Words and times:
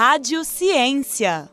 Rádio 0.00 0.44
Ciência. 0.44 1.48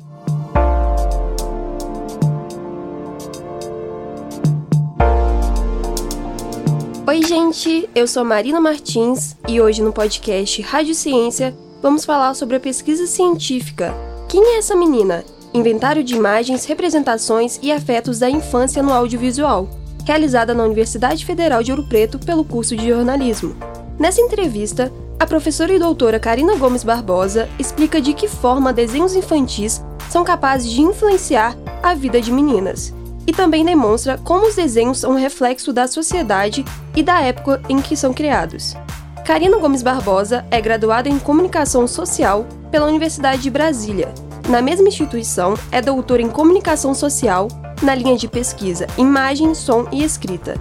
Oi, 7.08 7.24
gente, 7.24 7.90
eu 7.96 8.08
sou 8.08 8.24
Marina 8.24 8.62
Martins 8.62 9.36
e 9.48 9.60
hoje 9.60 9.82
no 9.82 9.92
podcast 9.92 10.62
Rádio 10.62 10.94
Ciência 10.94 11.58
vamos 11.82 12.06
falar 12.06 12.36
sobre 12.36 12.58
a 12.58 12.60
pesquisa 12.60 13.08
científica. 13.08 13.92
Quem 14.30 14.44
é 14.44 14.58
essa 14.60 14.76
menina? 14.76 15.26
Inventário 15.52 16.04
de 16.04 16.14
imagens, 16.14 16.66
representações 16.66 17.60
e 17.64 17.72
afetos 17.72 18.20
da 18.20 18.30
infância 18.30 18.84
no 18.84 18.94
audiovisual, 18.94 19.68
realizada 20.06 20.54
na 20.54 20.66
Universidade 20.66 21.26
Federal 21.26 21.64
de 21.64 21.72
Ouro 21.72 21.90
Preto 21.90 22.20
pelo 22.20 22.46
curso 22.46 22.76
de 22.76 22.90
jornalismo. 22.90 23.56
Nessa 23.98 24.22
entrevista, 24.22 24.94
a 25.20 25.26
professora 25.26 25.74
e 25.74 25.80
doutora 25.80 26.20
Karina 26.20 26.56
Gomes 26.56 26.84
Barbosa 26.84 27.50
explica 27.58 28.02
de 28.02 28.14
que 28.14 28.28
forma 28.28 28.74
desenhos 28.74 29.16
infantis 29.16 29.84
são 30.10 30.24
capazes 30.24 30.70
de 30.70 30.82
influenciar 30.82 31.56
a 31.82 31.94
vida 31.94 32.20
de 32.20 32.32
meninas 32.32 32.94
e 33.26 33.32
também 33.32 33.66
demonstra 33.66 34.18
como 34.18 34.48
os 34.48 34.56
desenhos 34.56 35.00
são 35.00 35.12
um 35.12 35.18
reflexo 35.18 35.74
da 35.74 35.88
sociedade 35.88 36.64
e 36.96 37.02
da 37.02 37.22
época 37.22 37.62
em 37.70 37.82
que 37.82 37.96
são 37.96 38.14
criados. 38.14 38.76
Karina 39.26 39.58
Gomes 39.58 39.82
Barbosa 39.82 40.46
é 40.52 40.62
graduada 40.62 41.10
em 41.10 41.18
Comunicação 41.18 41.88
Social 41.88 42.46
pela 42.70 42.86
Universidade 42.86 43.42
de 43.42 43.50
Brasília. 43.50 44.14
Na 44.48 44.62
mesma 44.62 44.88
instituição, 44.88 45.56
é 45.72 45.82
doutora 45.82 46.22
em 46.22 46.30
Comunicação 46.30 46.94
Social 46.94 47.48
na 47.82 47.96
linha 47.96 48.16
de 48.16 48.28
pesquisa 48.28 48.86
Imagem, 48.98 49.56
Som 49.56 49.88
e 49.92 50.04
Escrita. 50.04 50.54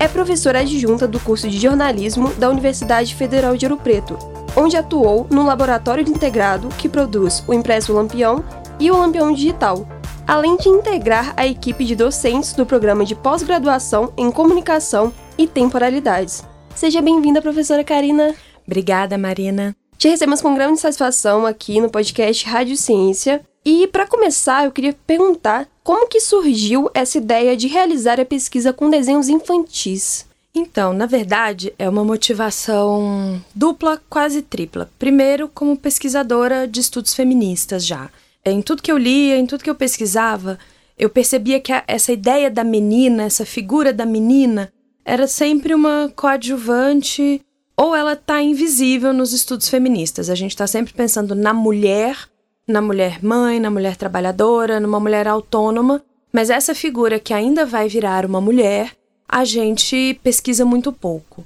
É 0.00 0.06
professora 0.06 0.60
adjunta 0.60 1.08
do 1.08 1.18
curso 1.18 1.48
de 1.48 1.58
jornalismo 1.58 2.32
da 2.34 2.48
Universidade 2.48 3.16
Federal 3.16 3.56
de 3.56 3.66
Ouro 3.66 3.76
Preto, 3.76 4.16
onde 4.56 4.76
atuou 4.76 5.26
no 5.28 5.44
laboratório 5.44 6.08
integrado 6.08 6.68
que 6.78 6.88
produz 6.88 7.42
o 7.48 7.52
impresso 7.52 7.92
Lampião 7.92 8.44
e 8.78 8.92
o 8.92 8.96
Lampião 8.96 9.32
Digital, 9.32 9.88
além 10.24 10.56
de 10.56 10.68
integrar 10.68 11.34
a 11.36 11.48
equipe 11.48 11.84
de 11.84 11.96
docentes 11.96 12.52
do 12.52 12.64
programa 12.64 13.04
de 13.04 13.16
pós-graduação 13.16 14.12
em 14.16 14.30
comunicação 14.30 15.12
e 15.36 15.48
temporalidades. 15.48 16.44
Seja 16.76 17.02
bem-vinda, 17.02 17.42
professora 17.42 17.82
Karina. 17.82 18.36
Obrigada, 18.64 19.18
Marina. 19.18 19.74
Te 19.96 20.08
recebemos 20.08 20.40
com 20.40 20.54
grande 20.54 20.78
satisfação 20.78 21.44
aqui 21.44 21.80
no 21.80 21.90
podcast 21.90 22.46
Rádio 22.46 22.76
Ciência. 22.76 23.40
E 23.64 23.88
para 23.88 24.06
começar, 24.06 24.64
eu 24.64 24.70
queria 24.70 24.96
perguntar 25.04 25.66
como 25.88 26.06
que 26.06 26.20
surgiu 26.20 26.90
essa 26.92 27.16
ideia 27.16 27.56
de 27.56 27.66
realizar 27.66 28.20
a 28.20 28.24
pesquisa 28.26 28.74
com 28.74 28.90
desenhos 28.90 29.30
infantis? 29.30 30.26
Então, 30.54 30.92
na 30.92 31.06
verdade, 31.06 31.72
é 31.78 31.88
uma 31.88 32.04
motivação 32.04 33.42
dupla, 33.54 33.98
quase 34.06 34.42
tripla. 34.42 34.90
Primeiro, 34.98 35.48
como 35.48 35.78
pesquisadora 35.78 36.68
de 36.68 36.78
estudos 36.78 37.14
feministas 37.14 37.86
já. 37.86 38.10
Em 38.44 38.60
tudo 38.60 38.82
que 38.82 38.92
eu 38.92 38.98
lia, 38.98 39.38
em 39.38 39.46
tudo 39.46 39.64
que 39.64 39.70
eu 39.70 39.74
pesquisava, 39.74 40.58
eu 40.98 41.08
percebia 41.08 41.58
que 41.58 41.72
essa 41.86 42.12
ideia 42.12 42.50
da 42.50 42.64
menina, 42.64 43.22
essa 43.22 43.46
figura 43.46 43.90
da 43.90 44.04
menina, 44.04 44.70
era 45.06 45.26
sempre 45.26 45.72
uma 45.72 46.12
coadjuvante 46.14 47.40
ou 47.74 47.96
ela 47.96 48.12
está 48.12 48.42
invisível 48.42 49.14
nos 49.14 49.32
estudos 49.32 49.70
feministas. 49.70 50.28
A 50.28 50.34
gente 50.34 50.50
está 50.50 50.66
sempre 50.66 50.92
pensando 50.92 51.34
na 51.34 51.54
mulher, 51.54 52.28
na 52.68 52.82
mulher 52.82 53.24
mãe, 53.24 53.58
na 53.58 53.70
mulher 53.70 53.96
trabalhadora, 53.96 54.78
numa 54.78 55.00
mulher 55.00 55.26
autônoma, 55.26 56.02
mas 56.30 56.50
essa 56.50 56.74
figura 56.74 57.18
que 57.18 57.32
ainda 57.32 57.64
vai 57.64 57.88
virar 57.88 58.26
uma 58.26 58.40
mulher, 58.40 58.92
a 59.26 59.44
gente 59.44 60.20
pesquisa 60.22 60.64
muito 60.64 60.92
pouco. 60.92 61.44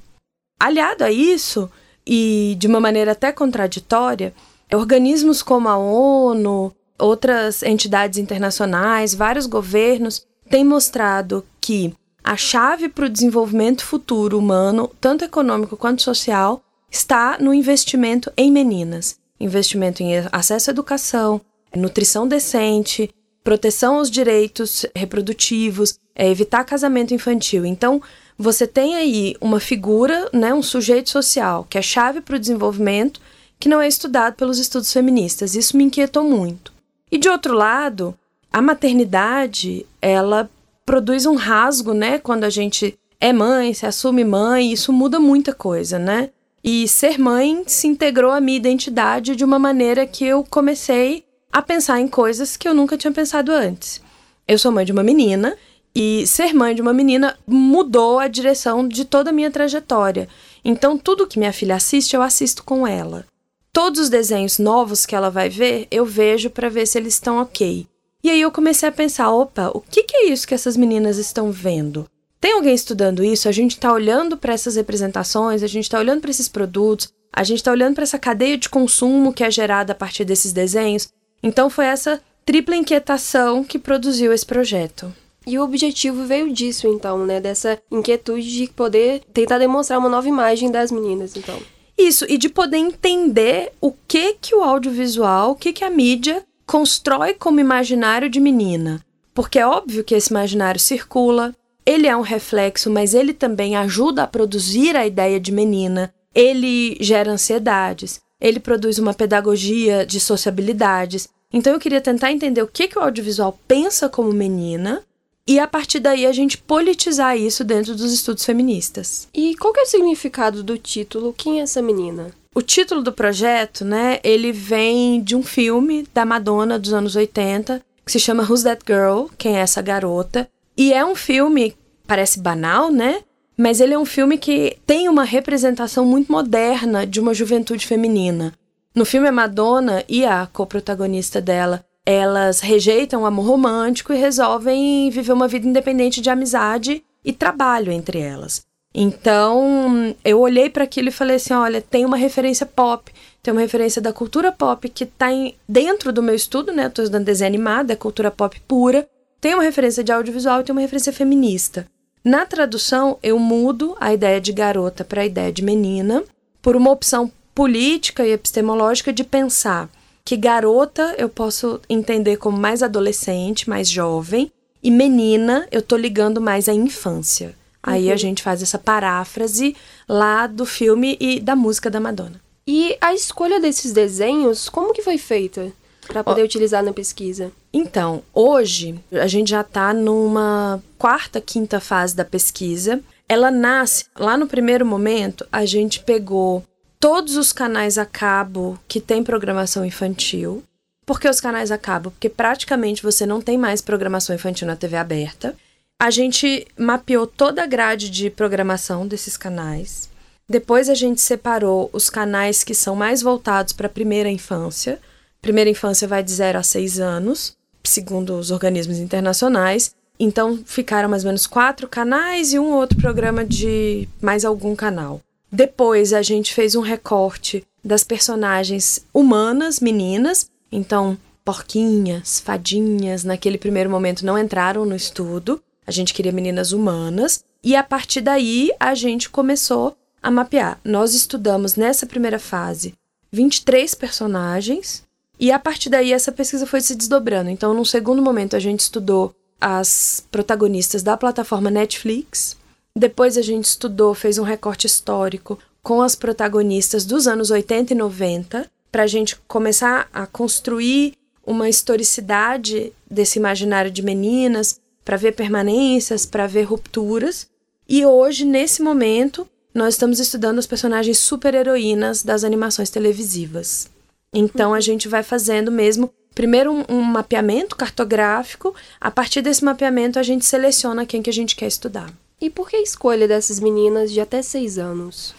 Aliado 0.58 1.04
a 1.04 1.10
isso, 1.10 1.70
e 2.04 2.56
de 2.58 2.66
uma 2.66 2.80
maneira 2.80 3.12
até 3.12 3.30
contraditória, 3.30 4.34
organismos 4.72 5.42
como 5.42 5.68
a 5.68 5.76
ONU, 5.76 6.74
outras 6.98 7.62
entidades 7.62 8.18
internacionais, 8.18 9.14
vários 9.14 9.46
governos 9.46 10.26
têm 10.50 10.64
mostrado 10.64 11.44
que 11.60 11.94
a 12.22 12.36
chave 12.36 12.88
para 12.88 13.06
o 13.06 13.08
desenvolvimento 13.08 13.84
futuro 13.84 14.38
humano, 14.38 14.90
tanto 15.00 15.24
econômico 15.24 15.76
quanto 15.76 16.02
social, 16.02 16.62
está 16.90 17.38
no 17.38 17.54
investimento 17.54 18.32
em 18.36 18.50
meninas. 18.50 19.21
Investimento 19.42 20.04
em 20.04 20.12
acesso 20.30 20.70
à 20.70 20.72
educação, 20.72 21.40
nutrição 21.74 22.28
decente, 22.28 23.10
proteção 23.42 23.96
aos 23.96 24.08
direitos 24.08 24.86
reprodutivos, 24.94 25.98
é 26.14 26.28
evitar 26.30 26.62
casamento 26.62 27.12
infantil. 27.12 27.66
Então, 27.66 28.00
você 28.38 28.68
tem 28.68 28.94
aí 28.94 29.34
uma 29.40 29.58
figura, 29.58 30.30
né, 30.32 30.54
um 30.54 30.62
sujeito 30.62 31.10
social, 31.10 31.66
que 31.68 31.76
é 31.76 31.82
chave 31.82 32.20
para 32.20 32.36
o 32.36 32.38
desenvolvimento, 32.38 33.20
que 33.58 33.68
não 33.68 33.80
é 33.80 33.88
estudado 33.88 34.34
pelos 34.34 34.60
estudos 34.60 34.92
feministas. 34.92 35.56
Isso 35.56 35.76
me 35.76 35.84
inquietou 35.84 36.22
muito. 36.22 36.72
E 37.10 37.18
de 37.18 37.28
outro 37.28 37.52
lado, 37.52 38.16
a 38.52 38.62
maternidade, 38.62 39.84
ela 40.00 40.48
produz 40.86 41.26
um 41.26 41.34
rasgo, 41.34 41.92
né? 41.92 42.18
Quando 42.18 42.44
a 42.44 42.50
gente 42.50 42.96
é 43.20 43.32
mãe, 43.32 43.74
se 43.74 43.86
assume 43.86 44.24
mãe, 44.24 44.72
isso 44.72 44.92
muda 44.92 45.18
muita 45.18 45.52
coisa, 45.52 45.98
né? 45.98 46.30
E 46.64 46.86
ser 46.86 47.18
mãe 47.18 47.64
se 47.66 47.86
integrou 47.86 48.30
à 48.30 48.40
minha 48.40 48.56
identidade 48.56 49.34
de 49.34 49.44
uma 49.44 49.58
maneira 49.58 50.06
que 50.06 50.24
eu 50.24 50.44
comecei 50.48 51.24
a 51.50 51.60
pensar 51.60 52.00
em 52.00 52.08
coisas 52.08 52.56
que 52.56 52.68
eu 52.68 52.74
nunca 52.74 52.96
tinha 52.96 53.12
pensado 53.12 53.52
antes. 53.52 54.00
Eu 54.46 54.58
sou 54.58 54.70
mãe 54.72 54.84
de 54.84 54.92
uma 54.92 55.02
menina 55.02 55.56
e 55.94 56.26
ser 56.26 56.54
mãe 56.54 56.74
de 56.74 56.80
uma 56.80 56.92
menina 56.92 57.36
mudou 57.46 58.18
a 58.18 58.28
direção 58.28 58.86
de 58.86 59.04
toda 59.04 59.30
a 59.30 59.32
minha 59.32 59.50
trajetória. 59.50 60.28
Então, 60.64 60.96
tudo 60.96 61.26
que 61.26 61.38
minha 61.38 61.52
filha 61.52 61.76
assiste, 61.76 62.14
eu 62.14 62.22
assisto 62.22 62.62
com 62.64 62.86
ela 62.86 63.26
todos 63.72 64.00
os 64.00 64.10
desenhos 64.10 64.58
novos 64.58 65.06
que 65.06 65.14
ela 65.14 65.30
vai 65.30 65.48
ver, 65.48 65.88
eu 65.90 66.04
vejo 66.04 66.50
para 66.50 66.68
ver 66.68 66.86
se 66.86 66.98
eles 66.98 67.14
estão 67.14 67.40
ok. 67.40 67.86
E 68.22 68.30
aí 68.30 68.40
eu 68.40 68.52
comecei 68.52 68.88
a 68.88 68.92
pensar, 68.92 69.30
opa, 69.30 69.70
o 69.74 69.80
que, 69.80 70.04
que 70.04 70.16
é 70.16 70.26
isso 70.26 70.46
que 70.46 70.54
essas 70.54 70.76
meninas 70.76 71.16
estão 71.16 71.50
vendo? 71.50 72.06
Tem 72.42 72.54
alguém 72.54 72.74
estudando 72.74 73.22
isso? 73.22 73.48
A 73.48 73.52
gente 73.52 73.70
está 73.70 73.92
olhando 73.92 74.36
para 74.36 74.52
essas 74.52 74.74
representações, 74.74 75.62
a 75.62 75.68
gente 75.68 75.84
está 75.84 76.00
olhando 76.00 76.22
para 76.22 76.30
esses 76.32 76.48
produtos, 76.48 77.08
a 77.32 77.44
gente 77.44 77.58
está 77.58 77.70
olhando 77.70 77.94
para 77.94 78.02
essa 78.02 78.18
cadeia 78.18 78.58
de 78.58 78.68
consumo 78.68 79.32
que 79.32 79.44
é 79.44 79.50
gerada 79.50 79.92
a 79.92 79.94
partir 79.94 80.24
desses 80.24 80.52
desenhos. 80.52 81.08
Então 81.40 81.70
foi 81.70 81.84
essa 81.84 82.20
tripla 82.44 82.74
inquietação 82.74 83.62
que 83.62 83.78
produziu 83.78 84.32
esse 84.32 84.44
projeto. 84.44 85.14
E 85.46 85.56
o 85.56 85.62
objetivo 85.62 86.24
veio 86.24 86.52
disso, 86.52 86.88
então, 86.88 87.24
né? 87.24 87.40
Dessa 87.40 87.80
inquietude 87.88 88.50
de 88.50 88.66
poder 88.72 89.22
tentar 89.32 89.58
demonstrar 89.58 90.00
uma 90.00 90.08
nova 90.08 90.26
imagem 90.26 90.68
das 90.68 90.90
meninas, 90.90 91.36
então. 91.36 91.56
Isso, 91.96 92.26
e 92.28 92.36
de 92.36 92.48
poder 92.48 92.78
entender 92.78 93.70
o 93.80 93.92
que 94.08 94.34
que 94.40 94.52
o 94.52 94.64
audiovisual, 94.64 95.52
o 95.52 95.56
que 95.56 95.72
que 95.72 95.84
a 95.84 95.90
mídia 95.90 96.44
constrói 96.66 97.34
como 97.34 97.60
imaginário 97.60 98.28
de 98.28 98.40
menina. 98.40 99.00
Porque 99.32 99.60
é 99.60 99.66
óbvio 99.66 100.02
que 100.02 100.16
esse 100.16 100.30
imaginário 100.30 100.80
circula, 100.80 101.54
ele 101.84 102.06
é 102.06 102.16
um 102.16 102.20
reflexo, 102.22 102.90
mas 102.90 103.14
ele 103.14 103.32
também 103.32 103.76
ajuda 103.76 104.22
a 104.22 104.26
produzir 104.26 104.96
a 104.96 105.06
ideia 105.06 105.38
de 105.40 105.52
menina, 105.52 106.12
ele 106.34 106.96
gera 107.00 107.32
ansiedades, 107.32 108.20
ele 108.40 108.60
produz 108.60 108.98
uma 108.98 109.14
pedagogia 109.14 110.06
de 110.06 110.18
sociabilidades. 110.18 111.28
Então 111.52 111.72
eu 111.72 111.80
queria 111.80 112.00
tentar 112.00 112.32
entender 112.32 112.62
o 112.62 112.66
que, 112.66 112.88
que 112.88 112.98
o 112.98 113.02
audiovisual 113.02 113.58
pensa 113.68 114.08
como 114.08 114.32
menina 114.32 115.02
e 115.46 115.58
a 115.58 115.66
partir 115.66 115.98
daí 115.98 116.24
a 116.24 116.32
gente 116.32 116.56
politizar 116.56 117.36
isso 117.36 117.64
dentro 117.64 117.94
dos 117.94 118.12
estudos 118.12 118.44
feministas. 118.44 119.28
E 119.34 119.56
qual 119.56 119.72
que 119.72 119.80
é 119.80 119.82
o 119.82 119.86
significado 119.86 120.62
do 120.62 120.78
título 120.78 121.34
Quem 121.36 121.60
é 121.60 121.62
essa 121.64 121.82
menina? 121.82 122.30
O 122.54 122.62
título 122.62 123.02
do 123.02 123.12
projeto, 123.12 123.84
né, 123.84 124.20
ele 124.22 124.52
vem 124.52 125.22
de 125.22 125.34
um 125.34 125.42
filme 125.42 126.06
da 126.12 126.24
Madonna 126.24 126.78
dos 126.78 126.92
anos 126.92 127.16
80, 127.16 127.82
que 128.04 128.12
se 128.12 128.20
chama 128.20 128.44
Who's 128.44 128.62
That 128.62 128.82
Girl? 128.86 129.26
Quem 129.38 129.56
é 129.56 129.60
essa 129.60 129.80
garota? 129.80 130.48
E 130.76 130.92
é 130.92 131.04
um 131.04 131.14
filme, 131.14 131.76
parece 132.06 132.40
banal, 132.40 132.90
né? 132.90 133.22
Mas 133.56 133.80
ele 133.80 133.94
é 133.94 133.98
um 133.98 134.04
filme 134.04 134.38
que 134.38 134.78
tem 134.86 135.08
uma 135.08 135.24
representação 135.24 136.04
muito 136.04 136.32
moderna 136.32 137.06
de 137.06 137.20
uma 137.20 137.34
juventude 137.34 137.86
feminina. 137.86 138.54
No 138.94 139.04
filme 139.04 139.28
a 139.28 139.32
Madonna 139.32 140.04
e 140.08 140.24
a 140.24 140.46
co-protagonista 140.46 141.40
dela 141.40 141.84
elas 142.04 142.60
rejeitam 142.60 143.22
o 143.22 143.26
amor 143.26 143.46
romântico 143.46 144.12
e 144.12 144.18
resolvem 144.18 145.08
viver 145.10 145.32
uma 145.32 145.46
vida 145.46 145.66
independente 145.66 146.20
de 146.20 146.30
amizade 146.30 147.04
e 147.24 147.32
trabalho 147.32 147.92
entre 147.92 148.18
elas. 148.18 148.62
Então, 148.94 150.14
eu 150.24 150.40
olhei 150.40 150.68
para 150.68 150.84
aquilo 150.84 151.08
e 151.08 151.12
falei 151.12 151.36
assim: 151.36 151.54
olha, 151.54 151.80
tem 151.80 152.04
uma 152.04 152.16
referência 152.16 152.66
pop, 152.66 153.10
tem 153.42 153.52
uma 153.52 153.60
referência 153.60 154.02
da 154.02 154.12
cultura 154.12 154.52
pop 154.52 154.86
que 154.88 155.04
está 155.04 155.28
dentro 155.66 156.12
do 156.12 156.22
meu 156.22 156.34
estudo, 156.34 156.72
né? 156.72 156.86
Eu 156.86 156.90
tô 156.90 157.02
estudando 157.02 157.24
desenho 157.24 157.48
animado, 157.48 157.90
é 157.90 157.96
cultura 157.96 158.30
pop 158.30 158.60
pura. 158.68 159.08
Tem 159.42 159.54
uma 159.54 159.64
referência 159.64 160.04
de 160.04 160.12
audiovisual 160.12 160.60
e 160.60 160.64
tem 160.64 160.72
uma 160.72 160.80
referência 160.80 161.12
feminista. 161.12 161.84
Na 162.24 162.46
tradução, 162.46 163.18
eu 163.20 163.40
mudo 163.40 163.96
a 163.98 164.14
ideia 164.14 164.40
de 164.40 164.52
garota 164.52 165.04
para 165.04 165.22
a 165.22 165.26
ideia 165.26 165.50
de 165.50 165.64
menina 165.64 166.22
por 166.62 166.76
uma 166.76 166.92
opção 166.92 167.28
política 167.52 168.24
e 168.24 168.30
epistemológica 168.30 169.12
de 169.12 169.24
pensar 169.24 169.90
que 170.24 170.36
garota 170.36 171.16
eu 171.18 171.28
posso 171.28 171.80
entender 171.90 172.36
como 172.36 172.56
mais 172.56 172.84
adolescente, 172.84 173.68
mais 173.68 173.90
jovem, 173.90 174.48
e 174.80 174.92
menina 174.92 175.66
eu 175.72 175.82
tô 175.82 175.96
ligando 175.96 176.40
mais 176.40 176.68
à 176.68 176.72
infância. 176.72 177.52
Aí 177.82 178.10
a 178.10 178.12
uhum. 178.12 178.18
gente 178.18 178.44
faz 178.44 178.62
essa 178.62 178.78
paráfrase 178.78 179.74
lá 180.08 180.46
do 180.46 180.64
filme 180.64 181.16
e 181.20 181.40
da 181.40 181.56
música 181.56 181.90
da 181.90 181.98
Madonna. 181.98 182.40
E 182.64 182.96
a 183.00 183.12
escolha 183.12 183.58
desses 183.58 183.92
desenhos, 183.92 184.68
como 184.68 184.92
que 184.92 185.02
foi 185.02 185.18
feita? 185.18 185.72
para 186.06 186.24
poder 186.24 186.42
oh. 186.42 186.44
utilizar 186.44 186.82
na 186.82 186.92
pesquisa? 186.92 187.52
Então, 187.72 188.22
hoje 188.34 189.00
a 189.12 189.26
gente 189.26 189.50
já 189.50 189.62
está 189.62 189.94
numa 189.94 190.82
quarta, 190.98 191.40
quinta 191.40 191.80
fase 191.80 192.14
da 192.14 192.24
pesquisa. 192.24 193.00
Ela 193.28 193.50
nasce 193.50 194.04
lá 194.18 194.36
no 194.36 194.46
primeiro 194.46 194.84
momento, 194.84 195.46
a 195.50 195.64
gente 195.64 196.00
pegou 196.00 196.62
todos 197.00 197.36
os 197.36 197.52
canais 197.52 197.96
a 197.96 198.04
cabo 198.04 198.78
que 198.86 199.00
tem 199.00 199.24
programação 199.24 199.84
infantil. 199.84 200.62
Por 201.06 201.18
que 201.18 201.28
os 201.28 201.40
canais 201.40 201.72
a 201.72 201.78
cabo? 201.78 202.10
Porque 202.10 202.28
praticamente 202.28 203.02
você 203.02 203.26
não 203.26 203.40
tem 203.40 203.58
mais 203.58 203.80
programação 203.80 204.36
infantil 204.36 204.66
na 204.66 204.76
TV 204.76 204.96
aberta. 204.96 205.56
A 206.00 206.10
gente 206.10 206.66
mapeou 206.78 207.26
toda 207.26 207.62
a 207.62 207.66
grade 207.66 208.10
de 208.10 208.28
programação 208.28 209.06
desses 209.06 209.36
canais. 209.36 210.10
Depois 210.48 210.88
a 210.88 210.94
gente 210.94 211.20
separou 211.20 211.88
os 211.92 212.10
canais 212.10 212.62
que 212.62 212.74
são 212.74 212.94
mais 212.94 213.22
voltados 213.22 213.72
para 213.72 213.86
a 213.86 213.90
primeira 213.90 214.28
infância. 214.28 215.00
Primeira 215.40 215.70
infância 215.70 216.06
vai 216.06 216.22
de 216.22 216.30
0 216.30 216.58
a 216.58 216.62
6 216.62 217.00
anos, 217.00 217.56
segundo 217.92 218.36
os 218.36 218.50
organismos 218.50 218.98
internacionais. 218.98 219.94
Então 220.18 220.60
ficaram 220.64 221.08
mais 221.08 221.24
ou 221.24 221.28
menos 221.28 221.46
quatro 221.46 221.88
canais 221.88 222.52
e 222.52 222.58
um 222.58 222.72
outro 222.72 222.98
programa 222.98 223.44
de 223.44 224.08
mais 224.20 224.44
algum 224.44 224.74
canal. 224.74 225.20
Depois 225.50 226.12
a 226.12 226.22
gente 226.22 226.54
fez 226.54 226.74
um 226.74 226.80
recorte 226.80 227.64
das 227.84 228.04
personagens 228.04 229.04
humanas, 229.12 229.80
meninas. 229.80 230.48
Então, 230.70 231.18
porquinhas, 231.44 232.40
fadinhas, 232.40 233.24
naquele 233.24 233.58
primeiro 233.58 233.90
momento 233.90 234.24
não 234.24 234.38
entraram 234.38 234.86
no 234.86 234.96
estudo. 234.96 235.62
A 235.86 235.90
gente 235.90 236.14
queria 236.14 236.32
meninas 236.32 236.72
humanas. 236.72 237.44
E 237.62 237.76
a 237.76 237.82
partir 237.82 238.20
daí 238.20 238.70
a 238.80 238.94
gente 238.94 239.28
começou 239.28 239.96
a 240.22 240.30
mapear. 240.30 240.78
Nós 240.84 241.14
estudamos 241.14 241.76
nessa 241.76 242.06
primeira 242.06 242.38
fase 242.38 242.94
23 243.30 243.94
personagens. 243.94 245.02
E 245.42 245.50
a 245.50 245.58
partir 245.58 245.90
daí 245.90 246.12
essa 246.12 246.30
pesquisa 246.30 246.64
foi 246.64 246.80
se 246.80 246.94
desdobrando. 246.94 247.50
Então, 247.50 247.74
num 247.74 247.84
segundo 247.84 248.22
momento, 248.22 248.54
a 248.54 248.60
gente 248.60 248.78
estudou 248.78 249.34
as 249.60 250.24
protagonistas 250.30 251.02
da 251.02 251.16
plataforma 251.16 251.68
Netflix. 251.68 252.56
Depois 252.94 253.36
a 253.36 253.42
gente 253.42 253.64
estudou, 253.64 254.14
fez 254.14 254.38
um 254.38 254.44
recorte 254.44 254.86
histórico 254.86 255.58
com 255.82 256.00
as 256.00 256.14
protagonistas 256.14 257.04
dos 257.04 257.26
anos 257.26 257.50
80 257.50 257.92
e 257.92 257.96
90, 257.96 258.70
para 258.92 259.02
a 259.02 259.06
gente 259.08 259.34
começar 259.48 260.08
a 260.12 260.28
construir 260.28 261.14
uma 261.44 261.68
historicidade 261.68 262.92
desse 263.10 263.40
imaginário 263.40 263.90
de 263.90 264.00
meninas, 264.00 264.78
para 265.04 265.16
ver 265.16 265.32
permanências, 265.32 266.24
para 266.24 266.46
ver 266.46 266.62
rupturas. 266.62 267.48
E 267.88 268.06
hoje, 268.06 268.44
nesse 268.44 268.80
momento, 268.80 269.44
nós 269.74 269.94
estamos 269.94 270.20
estudando 270.20 270.60
as 270.60 270.68
personagens 270.68 271.18
super-heroínas 271.18 272.22
das 272.22 272.44
animações 272.44 272.90
televisivas. 272.90 273.90
Então 274.34 274.72
a 274.72 274.80
gente 274.80 275.08
vai 275.08 275.22
fazendo 275.22 275.70
mesmo 275.70 276.10
primeiro 276.34 276.72
um, 276.72 276.84
um, 276.88 277.02
mapeamento 277.02 277.76
cartográfico. 277.76 278.74
A 279.00 279.10
partir 279.10 279.42
desse 279.42 279.64
mapeamento, 279.64 280.18
a 280.18 280.22
gente 280.22 280.44
seleciona 280.44 281.04
quem 281.04 281.22
que 281.22 281.30
a 281.30 281.32
gente 281.32 281.54
quer 281.54 281.66
estudar. 281.66 282.10
E 282.40 282.48
por 282.48 282.68
que 282.68 282.76
a 282.76 282.82
escolha 282.82 283.28
dessas 283.28 283.60
meninas 283.60 284.10
de 284.10 284.20
até 284.20 284.42
seis 284.42 284.78
anos? 284.78 285.34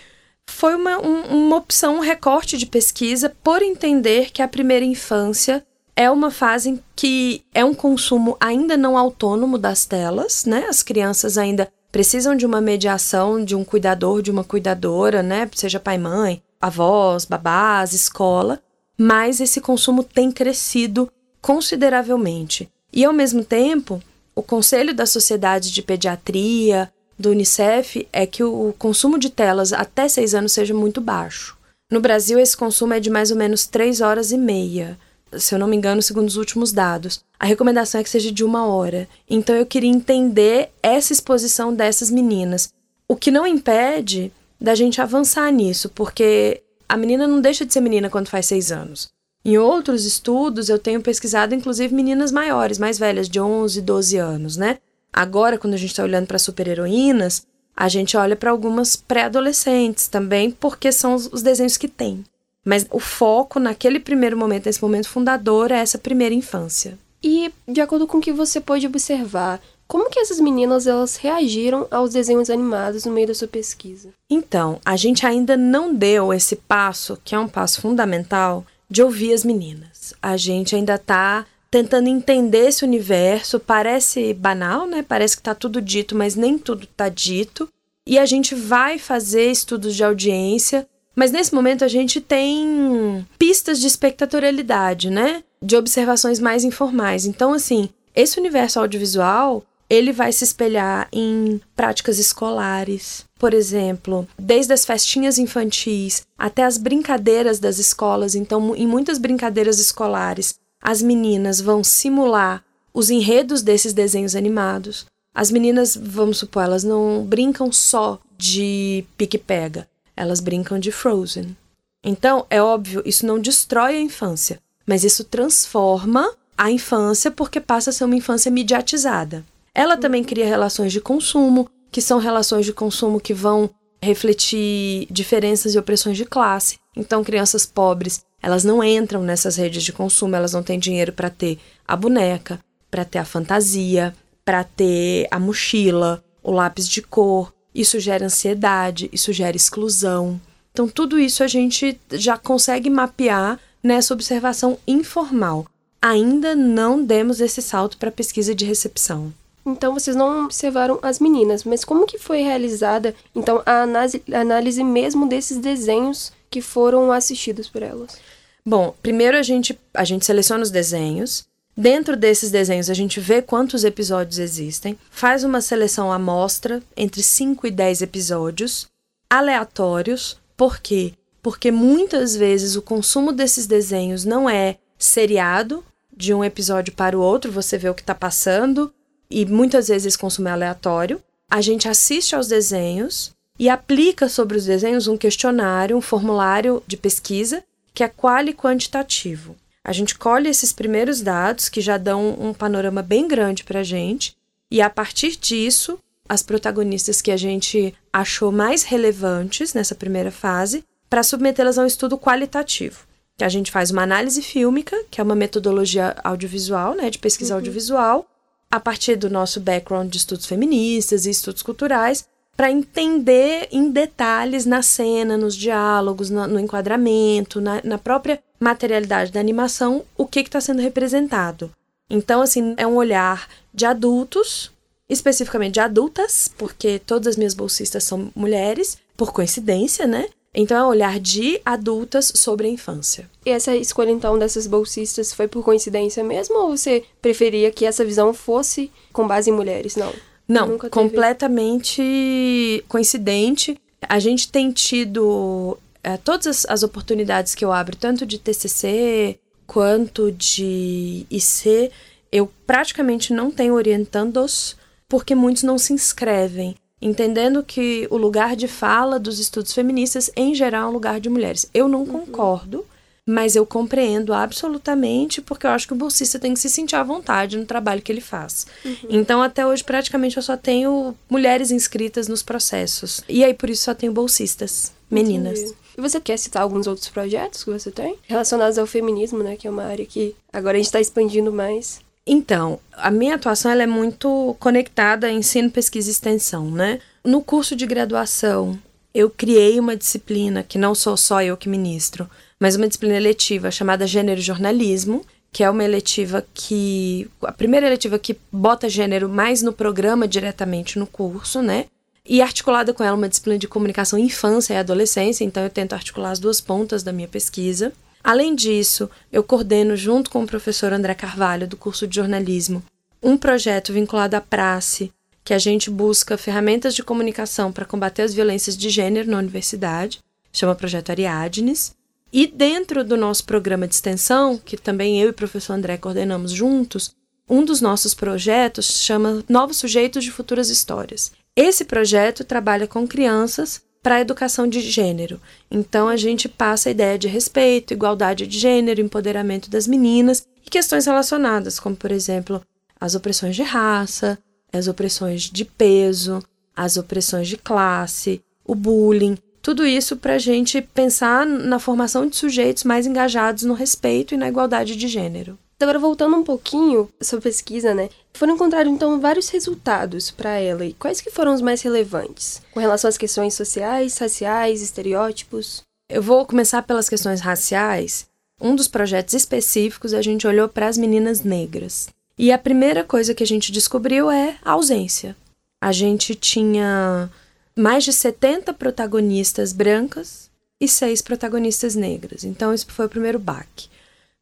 Foi 0.47 0.75
uma, 0.75 0.99
um, 0.99 1.45
uma 1.45 1.57
opção, 1.57 1.97
um 1.97 2.01
recorte 2.01 2.57
de 2.57 2.65
pesquisa 2.65 3.33
por 3.43 3.61
entender 3.61 4.31
que 4.31 4.41
a 4.41 4.47
primeira 4.47 4.85
infância 4.85 5.65
é 5.95 6.09
uma 6.09 6.31
fase 6.31 6.81
que 6.95 7.43
é 7.53 7.63
um 7.63 7.73
consumo 7.73 8.37
ainda 8.39 8.77
não 8.77 8.97
autônomo 8.97 9.57
das 9.57 9.85
telas, 9.85 10.45
né? 10.45 10.65
As 10.69 10.83
crianças 10.83 11.37
ainda 11.37 11.71
precisam 11.91 12.35
de 12.35 12.45
uma 12.45 12.61
mediação 12.61 13.43
de 13.43 13.55
um 13.55 13.63
cuidador, 13.63 14.21
de 14.21 14.31
uma 14.31 14.43
cuidadora, 14.43 15.23
né? 15.23 15.49
Seja 15.53 15.79
pai, 15.79 15.97
mãe, 15.97 16.41
avós, 16.61 17.25
babás, 17.25 17.93
escola 17.93 18.61
mas 18.97 19.39
esse 19.39 19.59
consumo 19.59 20.03
tem 20.03 20.31
crescido 20.31 21.11
consideravelmente. 21.41 22.69
E, 22.91 23.03
ao 23.03 23.13
mesmo 23.13 23.43
tempo, 23.43 24.01
o 24.35 24.41
Conselho 24.41 24.93
da 24.93 25.05
Sociedade 25.05 25.71
de 25.71 25.81
Pediatria, 25.81 26.91
do 27.17 27.31
Unicef, 27.31 28.07
é 28.11 28.25
que 28.25 28.43
o 28.43 28.73
consumo 28.77 29.17
de 29.17 29.29
telas 29.29 29.73
até 29.73 30.07
6 30.07 30.35
anos 30.35 30.51
seja 30.51 30.73
muito 30.73 31.01
baixo. 31.01 31.57
No 31.91 31.99
Brasil, 31.99 32.39
esse 32.39 32.55
consumo 32.55 32.93
é 32.93 32.99
de 32.99 33.09
mais 33.09 33.29
ou 33.29 33.37
menos 33.37 33.67
3 33.67 34.01
horas 34.01 34.31
e 34.31 34.37
meia, 34.37 34.97
se 35.37 35.53
eu 35.53 35.59
não 35.59 35.67
me 35.67 35.75
engano, 35.75 36.01
segundo 36.01 36.27
os 36.27 36.37
últimos 36.37 36.71
dados. 36.71 37.23
A 37.39 37.45
recomendação 37.45 38.01
é 38.01 38.03
que 38.03 38.09
seja 38.09 38.31
de 38.31 38.43
uma 38.43 38.65
hora. 38.65 39.07
Então, 39.29 39.55
eu 39.55 39.65
queria 39.65 39.89
entender 39.89 40.69
essa 40.81 41.13
exposição 41.13 41.73
dessas 41.73 42.09
meninas. 42.09 42.73
O 43.07 43.15
que 43.15 43.31
não 43.31 43.45
impede 43.45 44.31
da 44.59 44.73
gente 44.75 45.01
avançar 45.01 45.51
nisso, 45.51 45.89
porque 45.89 46.63
a 46.87 46.97
menina 46.97 47.27
não 47.27 47.41
deixa 47.41 47.65
de 47.65 47.73
ser 47.73 47.81
menina 47.81 48.09
quando 48.09 48.29
faz 48.29 48.45
seis 48.45 48.71
anos. 48.71 49.11
Em 49.45 49.57
outros 49.57 50.05
estudos, 50.05 50.69
eu 50.69 50.79
tenho 50.79 51.01
pesquisado, 51.01 51.53
inclusive, 51.53 51.93
meninas 51.93 52.31
maiores, 52.31 52.79
mais 52.79 52.97
velhas, 52.97 53.27
de 53.27 53.39
11, 53.39 53.81
12 53.81 54.17
anos, 54.17 54.57
né? 54.57 54.77
Agora, 55.11 55.57
quando 55.57 55.73
a 55.73 55.77
gente 55.77 55.89
está 55.89 56.03
olhando 56.03 56.27
para 56.27 56.39
super-heroínas, 56.39 57.45
a 57.75 57.89
gente 57.89 58.15
olha 58.15 58.35
para 58.35 58.51
algumas 58.51 58.95
pré-adolescentes 58.95 60.07
também, 60.07 60.49
porque 60.49 60.91
são 60.91 61.15
os 61.15 61.41
desenhos 61.41 61.75
que 61.75 61.87
tem. 61.87 62.23
Mas 62.63 62.87
o 62.89 62.99
foco 62.99 63.59
naquele 63.59 63.99
primeiro 63.99 64.37
momento, 64.37 64.67
nesse 64.67 64.81
momento 64.81 65.09
fundador, 65.09 65.71
é 65.71 65.79
essa 65.79 65.97
primeira 65.97 66.33
infância. 66.33 66.97
E, 67.21 67.51
de 67.67 67.81
acordo 67.81 68.07
com 68.07 68.17
o 68.17 68.21
que 68.21 68.31
você 68.31 68.61
pode 68.61 68.87
observar, 68.87 69.61
como 69.93 70.09
que 70.09 70.19
essas 70.19 70.39
meninas 70.39 70.87
elas 70.87 71.17
reagiram 71.17 71.85
aos 71.91 72.13
desenhos 72.13 72.49
animados 72.49 73.05
no 73.05 73.13
meio 73.13 73.27
da 73.27 73.35
sua 73.35 73.47
pesquisa? 73.47 74.09
Então, 74.27 74.79
a 74.83 74.95
gente 74.95 75.23
ainda 75.23 75.55
não 75.55 75.93
deu 75.93 76.33
esse 76.33 76.55
passo, 76.55 77.15
que 77.23 77.35
é 77.35 77.39
um 77.39 77.47
passo 77.47 77.79
fundamental, 77.79 78.65
de 78.89 79.03
ouvir 79.03 79.35
as 79.35 79.45
meninas. 79.45 80.15
A 80.19 80.35
gente 80.35 80.75
ainda 80.75 80.95
está 80.95 81.45
tentando 81.69 82.07
entender 82.07 82.69
esse 82.69 82.83
universo. 82.83 83.59
Parece 83.59 84.33
banal, 84.33 84.87
né? 84.87 85.05
Parece 85.07 85.35
que 85.35 85.41
está 85.41 85.53
tudo 85.53 85.79
dito, 85.79 86.15
mas 86.15 86.33
nem 86.33 86.57
tudo 86.57 86.85
está 86.85 87.07
dito. 87.07 87.69
E 88.07 88.17
a 88.17 88.25
gente 88.25 88.55
vai 88.55 88.97
fazer 88.97 89.51
estudos 89.51 89.95
de 89.95 90.03
audiência, 90.03 90.87
mas 91.15 91.31
nesse 91.31 91.53
momento 91.53 91.85
a 91.85 91.87
gente 91.87 92.19
tem 92.19 93.27
pistas 93.37 93.79
de 93.79 93.85
espectatorialidade, 93.85 95.11
né? 95.11 95.43
De 95.61 95.75
observações 95.75 96.39
mais 96.39 96.63
informais. 96.63 97.27
Então, 97.27 97.53
assim, 97.53 97.89
esse 98.15 98.39
universo 98.39 98.79
audiovisual 98.79 99.63
ele 99.89 100.11
vai 100.11 100.31
se 100.31 100.43
espelhar 100.43 101.07
em 101.11 101.61
práticas 101.75 102.19
escolares. 102.19 103.25
Por 103.37 103.53
exemplo, 103.53 104.27
desde 104.37 104.73
as 104.73 104.85
festinhas 104.85 105.37
infantis 105.37 106.23
até 106.37 106.63
as 106.63 106.77
brincadeiras 106.77 107.59
das 107.59 107.77
escolas. 107.77 108.35
Então, 108.35 108.75
em 108.75 108.87
muitas 108.87 109.17
brincadeiras 109.17 109.79
escolares, 109.79 110.55
as 110.81 111.01
meninas 111.01 111.61
vão 111.61 111.83
simular 111.83 112.63
os 112.93 113.09
enredos 113.09 113.61
desses 113.61 113.93
desenhos 113.93 114.35
animados. 114.35 115.05
As 115.33 115.49
meninas, 115.49 115.97
vamos 115.99 116.37
supor, 116.37 116.63
elas 116.63 116.83
não 116.83 117.25
brincam 117.25 117.71
só 117.71 118.19
de 118.37 119.03
pique-pega, 119.17 119.87
elas 120.15 120.39
brincam 120.39 120.77
de 120.77 120.91
Frozen. 120.91 121.57
Então, 122.03 122.45
é 122.49 122.61
óbvio, 122.61 123.01
isso 123.05 123.25
não 123.25 123.39
destrói 123.39 123.95
a 123.95 124.01
infância, 124.01 124.59
mas 124.85 125.03
isso 125.03 125.23
transforma 125.23 126.29
a 126.57 126.69
infância 126.69 127.31
porque 127.31 127.59
passa 127.59 127.89
a 127.89 127.93
ser 127.93 128.03
uma 128.03 128.15
infância 128.15 128.51
mediatizada. 128.51 129.43
Ela 129.75 129.97
também 129.97 130.23
cria 130.23 130.45
relações 130.45 130.91
de 130.91 131.01
consumo, 131.01 131.67
que 131.91 132.01
são 132.01 132.19
relações 132.19 132.65
de 132.65 132.73
consumo 132.73 133.19
que 133.19 133.33
vão 133.33 133.69
refletir 134.01 135.07
diferenças 135.09 135.73
e 135.73 135.79
opressões 135.79 136.17
de 136.17 136.25
classe. 136.25 136.77
Então, 136.95 137.23
crianças 137.23 137.65
pobres, 137.65 138.21
elas 138.41 138.63
não 138.63 138.83
entram 138.83 139.23
nessas 139.23 139.55
redes 139.55 139.83
de 139.83 139.93
consumo, 139.93 140.35
elas 140.35 140.53
não 140.53 140.61
têm 140.61 140.77
dinheiro 140.77 141.13
para 141.13 141.29
ter 141.29 141.57
a 141.87 141.95
boneca, 141.95 142.59
para 142.91 143.05
ter 143.05 143.19
a 143.19 143.25
fantasia, 143.25 144.13
para 144.43 144.63
ter 144.63 145.27
a 145.31 145.39
mochila, 145.39 146.23
o 146.43 146.51
lápis 146.51 146.87
de 146.87 147.01
cor. 147.01 147.53
Isso 147.73 147.99
gera 147.99 148.25
ansiedade, 148.25 149.09
isso 149.11 149.33
gera 149.33 149.55
exclusão. 149.55 150.39
Então, 150.71 150.87
tudo 150.87 151.17
isso 151.17 151.43
a 151.43 151.47
gente 151.47 151.99
já 152.11 152.37
consegue 152.37 152.89
mapear 152.89 153.59
nessa 153.81 154.13
observação 154.13 154.77
informal. 154.85 155.65
Ainda 156.01 156.53
não 156.53 157.03
demos 157.03 157.39
esse 157.39 157.61
salto 157.61 157.97
para 157.97 158.09
a 158.09 158.11
pesquisa 158.11 158.53
de 158.53 158.65
recepção. 158.65 159.33
Então 159.65 159.93
vocês 159.93 160.15
não 160.15 160.45
observaram 160.45 160.99
as 161.01 161.19
meninas, 161.19 161.63
mas 161.63 161.85
como 161.85 162.05
que 162.05 162.17
foi 162.17 162.41
realizada 162.41 163.15
então 163.33 163.61
a 163.65 163.81
análise, 163.81 164.83
mesmo 164.83 165.27
desses 165.27 165.57
desenhos 165.57 166.33
que 166.49 166.61
foram 166.61 167.11
assistidos 167.11 167.69
por 167.69 167.81
elas? 167.81 168.17
Bom, 168.65 168.93
primeiro 169.01 169.37
a 169.37 169.41
gente 169.41 169.77
a 169.93 170.03
gente 170.03 170.25
seleciona 170.25 170.63
os 170.63 170.71
desenhos. 170.71 171.45
Dentro 171.75 172.15
desses 172.15 172.51
desenhos 172.51 172.89
a 172.89 172.93
gente 172.93 173.19
vê 173.19 173.41
quantos 173.41 173.83
episódios 173.83 174.37
existem, 174.37 174.97
faz 175.09 175.43
uma 175.43 175.59
seleção 175.59 176.11
amostra 176.11 176.83
entre 176.95 177.23
5 177.23 177.65
e 177.65 177.71
10 177.71 178.03
episódios 178.03 178.87
aleatórios. 179.27 180.37
Por 180.55 180.79
quê? 180.79 181.13
Porque 181.41 181.71
muitas 181.71 182.35
vezes 182.35 182.75
o 182.75 182.81
consumo 182.81 183.31
desses 183.31 183.65
desenhos 183.65 184.23
não 184.23 184.47
é 184.47 184.77
seriado 184.99 185.83
de 186.15 186.33
um 186.33 186.43
episódio 186.43 186.93
para 186.93 187.17
o 187.17 187.21
outro, 187.21 187.51
você 187.51 187.77
vê 187.77 187.89
o 187.89 187.95
que 187.95 188.01
está 188.01 188.13
passando, 188.13 188.93
e 189.33 189.47
muitas 189.47 189.87
vezes 189.87 190.15
consumo 190.15 190.47
é 190.47 190.51
aleatório. 190.51 191.19
A 191.49 191.59
gente 191.59 191.89
assiste 191.89 192.35
aos 192.35 192.47
desenhos 192.47 193.33
e 193.57 193.67
aplica 193.67 194.29
sobre 194.29 194.55
os 194.55 194.65
desenhos 194.65 195.07
um 195.07 195.17
questionário, 195.17 195.97
um 195.97 196.01
formulário 196.01 196.83
de 196.85 196.95
pesquisa 196.95 197.63
que 197.95 198.03
é 198.03 198.07
quali 198.07 198.53
quantitativo. 198.53 199.55
A 199.83 199.91
gente 199.91 200.17
colhe 200.17 200.49
esses 200.49 200.71
primeiros 200.71 201.19
dados 201.19 201.67
que 201.67 201.81
já 201.81 201.97
dão 201.97 202.37
um 202.39 202.53
panorama 202.53 203.01
bem 203.01 203.27
grande 203.27 203.63
para 203.63 203.81
a 203.81 203.83
gente, 203.83 204.35
e 204.71 204.81
a 204.81 204.89
partir 204.89 205.35
disso, 205.35 205.99
as 206.29 206.41
protagonistas 206.41 207.21
que 207.21 207.31
a 207.31 207.37
gente 207.37 207.93
achou 208.11 208.51
mais 208.51 208.83
relevantes 208.83 209.73
nessa 209.73 209.93
primeira 209.93 210.31
fase, 210.31 210.83
para 211.09 211.21
submetê-las 211.21 211.77
a 211.77 211.83
um 211.83 211.87
estudo 211.87 212.17
qualitativo. 212.17 213.05
Que 213.37 213.43
a 213.43 213.49
gente 213.49 213.71
faz 213.71 213.91
uma 213.91 214.03
análise 214.03 214.41
fílmica, 214.41 214.95
que 215.11 215.19
é 215.19 215.23
uma 215.23 215.35
metodologia 215.35 216.15
audiovisual, 216.23 216.95
né, 216.95 217.09
de 217.09 217.19
pesquisa 217.19 217.53
uhum. 217.53 217.59
audiovisual, 217.59 218.27
a 218.73 218.79
partir 218.79 219.15
do 219.15 219.29
nosso 219.29 219.59
background 219.59 220.09
de 220.09 220.17
estudos 220.17 220.47
feministas 220.47 221.27
e 221.27 221.29
estudos 221.29 221.61
culturais, 221.61 222.25
para 222.57 222.71
entender 222.71 223.67
em 223.71 223.91
detalhes 223.91 224.65
na 224.65 224.81
cena, 224.81 225.37
nos 225.37 225.55
diálogos, 225.55 226.31
no, 226.31 226.47
no 226.47 226.59
enquadramento, 226.59 227.61
na, 227.61 227.81
na, 227.83 227.99
própria 227.99 228.41
materialidade 228.59 229.31
da 229.31 229.39
animação, 229.39 230.03
o 230.17 230.25
que 230.25 230.39
está 230.39 230.59
sendo 230.59 230.81
representado. 230.81 231.69
Então, 232.09 232.41
assim, 232.41 232.73
é 232.75 232.87
um 232.87 232.95
olhar 232.95 233.47
de 233.71 233.85
adultos, 233.85 234.71
especificamente 235.07 235.75
de 235.75 235.79
adultas, 235.79 236.51
porque 236.57 236.97
todas 236.97 237.27
as 237.27 237.37
minhas 237.37 237.53
bolsistas 237.53 238.03
são 238.03 238.31
mulheres, 238.35 238.97
por 239.15 239.31
coincidência, 239.31 240.07
né? 240.07 240.29
Então 240.53 240.77
é 240.77 240.83
um 240.83 240.89
olhar 240.89 241.19
de 241.19 241.59
adultas 241.65 242.31
sobre 242.35 242.67
a 242.67 242.69
infância. 242.69 243.29
E 243.45 243.49
essa 243.49 243.75
escolha 243.75 244.11
então 244.11 244.37
dessas 244.37 244.67
bolsistas 244.67 245.33
foi 245.33 245.47
por 245.47 245.63
coincidência 245.63 246.23
mesmo 246.23 246.57
ou 246.57 246.77
você 246.77 247.03
preferia 247.21 247.71
que 247.71 247.85
essa 247.85 248.05
visão 248.05 248.33
fosse 248.33 248.91
com 249.11 249.27
base 249.27 249.49
em 249.49 249.53
mulheres? 249.53 249.95
Não. 249.95 250.13
Não, 250.47 250.77
completamente 250.77 252.83
coincidente. 252.87 253.79
A 254.07 254.19
gente 254.19 254.51
tem 254.51 254.71
tido 254.71 255.77
é, 256.03 256.17
todas 256.17 256.47
as, 256.47 256.65
as, 256.65 256.83
oportunidades 256.83 257.55
que 257.55 257.63
eu 257.63 257.71
abro, 257.71 257.95
tanto 257.95 258.25
de 258.25 258.37
TCC 258.37 259.39
quanto 259.65 260.31
de 260.31 261.25
IC, 261.29 261.89
eu 262.31 262.51
praticamente 262.67 263.33
não 263.33 263.49
tenho 263.49 263.73
orientandos 263.73 264.75
porque 265.07 265.33
muitos 265.33 265.63
não 265.63 265.77
se 265.77 265.93
inscrevem, 265.93 266.75
entendendo 267.03 267.63
que 267.63 268.07
o 268.09 268.17
lugar 268.17 268.55
de 268.55 268.67
fala 268.67 269.19
dos 269.19 269.39
estudos 269.39 269.73
feministas, 269.73 270.31
em 270.35 270.55
geral, 270.55 270.83
é 270.83 270.89
um 270.89 270.93
lugar 270.93 271.19
de 271.19 271.29
mulheres. 271.29 271.69
Eu 271.73 271.87
não 271.87 271.99
uhum. 271.99 272.25
concordo, 272.25 272.85
mas 273.25 273.55
eu 273.55 273.65
compreendo 273.65 274.33
absolutamente, 274.33 275.41
porque 275.41 275.65
eu 275.65 275.71
acho 275.71 275.87
que 275.87 275.93
o 275.93 275.97
bolsista 275.97 276.39
tem 276.39 276.53
que 276.53 276.59
se 276.59 276.69
sentir 276.69 276.95
à 276.95 277.03
vontade 277.03 277.57
no 277.57 277.65
trabalho 277.65 278.01
que 278.01 278.11
ele 278.11 278.21
faz. 278.21 278.67
Uhum. 278.83 278.95
Então, 279.09 279.41
até 279.41 279.65
hoje, 279.65 279.83
praticamente, 279.83 280.37
eu 280.37 280.43
só 280.43 280.55
tenho 280.55 281.13
mulheres 281.29 281.71
inscritas 281.71 282.27
nos 282.27 282.41
processos. 282.41 283.21
E 283.27 283.43
aí, 283.43 283.53
por 283.53 283.69
isso, 283.69 283.83
só 283.83 283.93
tenho 283.93 284.11
bolsistas, 284.11 284.91
meninas. 285.09 285.59
Entendi. 285.59 285.77
E 285.97 286.01
você 286.01 286.19
quer 286.19 286.37
citar 286.37 286.63
alguns 286.63 286.87
outros 286.87 287.07
projetos 287.09 287.63
que 287.63 287.69
você 287.69 287.91
tem? 287.91 288.17
Relacionados 288.23 288.77
ao 288.77 288.87
feminismo, 288.87 289.43
né? 289.43 289.55
Que 289.55 289.67
é 289.67 289.69
uma 289.69 289.83
área 289.83 290.05
que 290.05 290.35
agora 290.51 290.75
a 290.75 290.79
gente 290.79 290.87
está 290.87 290.99
expandindo 290.99 291.51
mais. 291.51 292.01
Então, 292.25 292.79
a 292.93 293.11
minha 293.11 293.35
atuação 293.35 293.71
ela 293.71 293.83
é 293.83 293.87
muito 293.87 294.55
conectada 294.59 295.27
a 295.27 295.31
ensino, 295.31 295.69
pesquisa 295.69 296.09
e 296.09 296.11
extensão, 296.11 296.71
né? 296.71 296.99
No 297.23 297.41
curso 297.41 297.75
de 297.75 297.85
graduação, 297.85 298.79
eu 299.13 299.29
criei 299.29 299.79
uma 299.79 299.95
disciplina 299.95 300.63
que 300.63 300.77
não 300.77 300.95
sou 300.95 301.17
só 301.17 301.41
eu 301.41 301.57
que 301.57 301.67
ministro, 301.67 302.29
mas 302.59 302.75
uma 302.75 302.87
disciplina 302.87 303.15
eletiva 303.15 303.69
chamada 303.69 304.07
Gênero 304.07 304.39
e 304.39 304.43
Jornalismo, 304.43 305.25
que 305.51 305.63
é 305.63 305.69
uma 305.69 305.83
eletiva 305.83 306.43
que. 306.53 307.29
a 307.43 307.51
primeira 307.51 307.85
eletiva 307.85 308.17
que 308.17 308.35
bota 308.51 308.89
gênero 308.89 309.29
mais 309.29 309.61
no 309.61 309.71
programa 309.71 310.27
diretamente 310.27 310.97
no 310.97 311.05
curso, 311.05 311.61
né? 311.61 311.85
E 312.25 312.41
articulada 312.41 312.93
com 312.93 313.03
ela 313.03 313.15
uma 313.15 313.29
disciplina 313.29 313.59
de 313.59 313.67
comunicação 313.67 314.17
infância 314.17 314.73
e 314.73 314.77
adolescência, 314.77 315.43
então 315.43 315.61
eu 315.61 315.69
tento 315.69 315.93
articular 315.93 316.31
as 316.31 316.39
duas 316.39 316.59
pontas 316.59 317.03
da 317.03 317.11
minha 317.11 317.27
pesquisa. 317.27 317.93
Além 318.23 318.55
disso, 318.55 319.09
eu 319.31 319.43
coordeno, 319.43 319.97
junto 319.97 320.29
com 320.29 320.43
o 320.43 320.47
professor 320.47 320.93
André 320.93 321.13
Carvalho, 321.13 321.67
do 321.67 321.75
curso 321.75 322.07
de 322.07 322.15
jornalismo, 322.15 322.81
um 323.21 323.35
projeto 323.37 323.91
vinculado 323.91 324.35
à 324.35 324.41
praxe, 324.41 325.11
que 325.43 325.53
a 325.53 325.59
gente 325.59 325.89
busca 325.89 326.37
ferramentas 326.37 326.95
de 326.95 327.03
comunicação 327.03 327.71
para 327.71 327.85
combater 327.85 328.21
as 328.21 328.33
violências 328.33 328.77
de 328.77 328.89
gênero 328.89 329.29
na 329.29 329.37
universidade, 329.37 330.21
chama 330.53 330.73
Projeto 330.73 331.09
Ariadnes. 331.09 331.93
E 332.31 332.47
dentro 332.47 333.03
do 333.03 333.17
nosso 333.17 333.43
programa 333.43 333.87
de 333.87 333.93
extensão, 333.93 334.57
que 334.57 334.77
também 334.77 335.19
eu 335.19 335.27
e 335.27 335.31
o 335.31 335.33
professor 335.33 335.73
André 335.73 335.97
coordenamos 335.97 336.51
juntos, 336.51 337.13
um 337.49 337.63
dos 337.63 337.81
nossos 337.81 338.13
projetos 338.13 339.01
chama 339.01 339.43
Novos 339.49 339.77
Sujeitos 339.77 340.23
de 340.23 340.31
Futuras 340.31 340.69
Histórias. 340.69 341.31
Esse 341.55 341.83
projeto 341.83 342.43
trabalha 342.43 342.87
com 342.87 343.05
crianças 343.05 343.81
para 344.03 344.15
a 344.15 344.21
educação 344.21 344.67
de 344.67 344.81
gênero. 344.81 345.41
Então 345.71 346.09
a 346.09 346.17
gente 346.17 346.49
passa 346.49 346.89
a 346.89 346.91
ideia 346.91 347.17
de 347.17 347.29
respeito, 347.29 347.93
igualdade 347.93 348.45
de 348.45 348.59
gênero, 348.59 349.01
empoderamento 349.01 349.69
das 349.69 349.87
meninas 349.87 350.45
e 350.65 350.69
questões 350.69 351.05
relacionadas, 351.05 351.79
como 351.79 351.95
por 351.95 352.11
exemplo, 352.11 352.61
as 352.99 353.15
opressões 353.15 353.55
de 353.55 353.63
raça, 353.63 354.37
as 354.71 354.87
opressões 354.87 355.43
de 355.43 355.63
peso, 355.63 356.43
as 356.75 356.97
opressões 356.97 357.47
de 357.47 357.55
classe, 357.55 358.41
o 358.65 358.75
bullying, 358.75 359.37
tudo 359.61 359.85
isso 359.85 360.17
para 360.17 360.35
a 360.35 360.39
gente 360.39 360.81
pensar 360.81 361.45
na 361.45 361.79
formação 361.79 362.27
de 362.27 362.35
sujeitos 362.35 362.83
mais 362.83 363.07
engajados 363.07 363.63
no 363.63 363.73
respeito 363.73 364.33
e 364.33 364.37
na 364.37 364.49
igualdade 364.49 364.95
de 364.97 365.07
gênero. 365.07 365.57
Agora, 365.83 365.99
voltando 365.99 366.37
um 366.37 366.43
pouquinho 366.43 367.09
sobre 367.19 367.43
pesquisa, 367.43 367.93
né? 367.93 368.09
Foram 368.33 368.55
encontrados, 368.55 368.91
então, 368.91 369.19
vários 369.19 369.49
resultados 369.49 370.31
para 370.31 370.51
ela. 370.51 370.85
E 370.85 370.93
quais 370.93 371.19
que 371.19 371.29
foram 371.29 371.53
os 371.53 371.61
mais 371.61 371.81
relevantes? 371.81 372.61
Com 372.71 372.79
relação 372.79 373.09
às 373.09 373.17
questões 373.17 373.53
sociais, 373.53 374.17
raciais, 374.17 374.81
estereótipos? 374.81 375.81
Eu 376.09 376.21
vou 376.21 376.45
começar 376.45 376.83
pelas 376.83 377.09
questões 377.09 377.41
raciais. 377.41 378.25
Um 378.61 378.75
dos 378.75 378.87
projetos 378.87 379.33
específicos, 379.33 380.13
a 380.13 380.21
gente 380.21 380.47
olhou 380.47 380.69
para 380.69 380.87
as 380.87 380.97
meninas 380.97 381.41
negras. 381.41 382.07
E 382.37 382.49
a 382.49 382.57
primeira 382.57 383.03
coisa 383.03 383.35
que 383.35 383.43
a 383.43 383.47
gente 383.47 383.69
descobriu 383.69 384.31
é 384.31 384.57
a 384.63 384.71
ausência. 384.71 385.35
A 385.81 385.91
gente 385.91 386.33
tinha 386.33 387.29
mais 387.75 388.05
de 388.05 388.13
70 388.13 388.73
protagonistas 388.73 389.73
brancas 389.73 390.49
e 390.79 390.87
seis 390.87 391.21
protagonistas 391.21 391.93
negras. 391.93 392.45
Então, 392.45 392.73
isso 392.73 392.85
foi 392.89 393.05
o 393.05 393.09
primeiro 393.09 393.37
baque. 393.37 393.91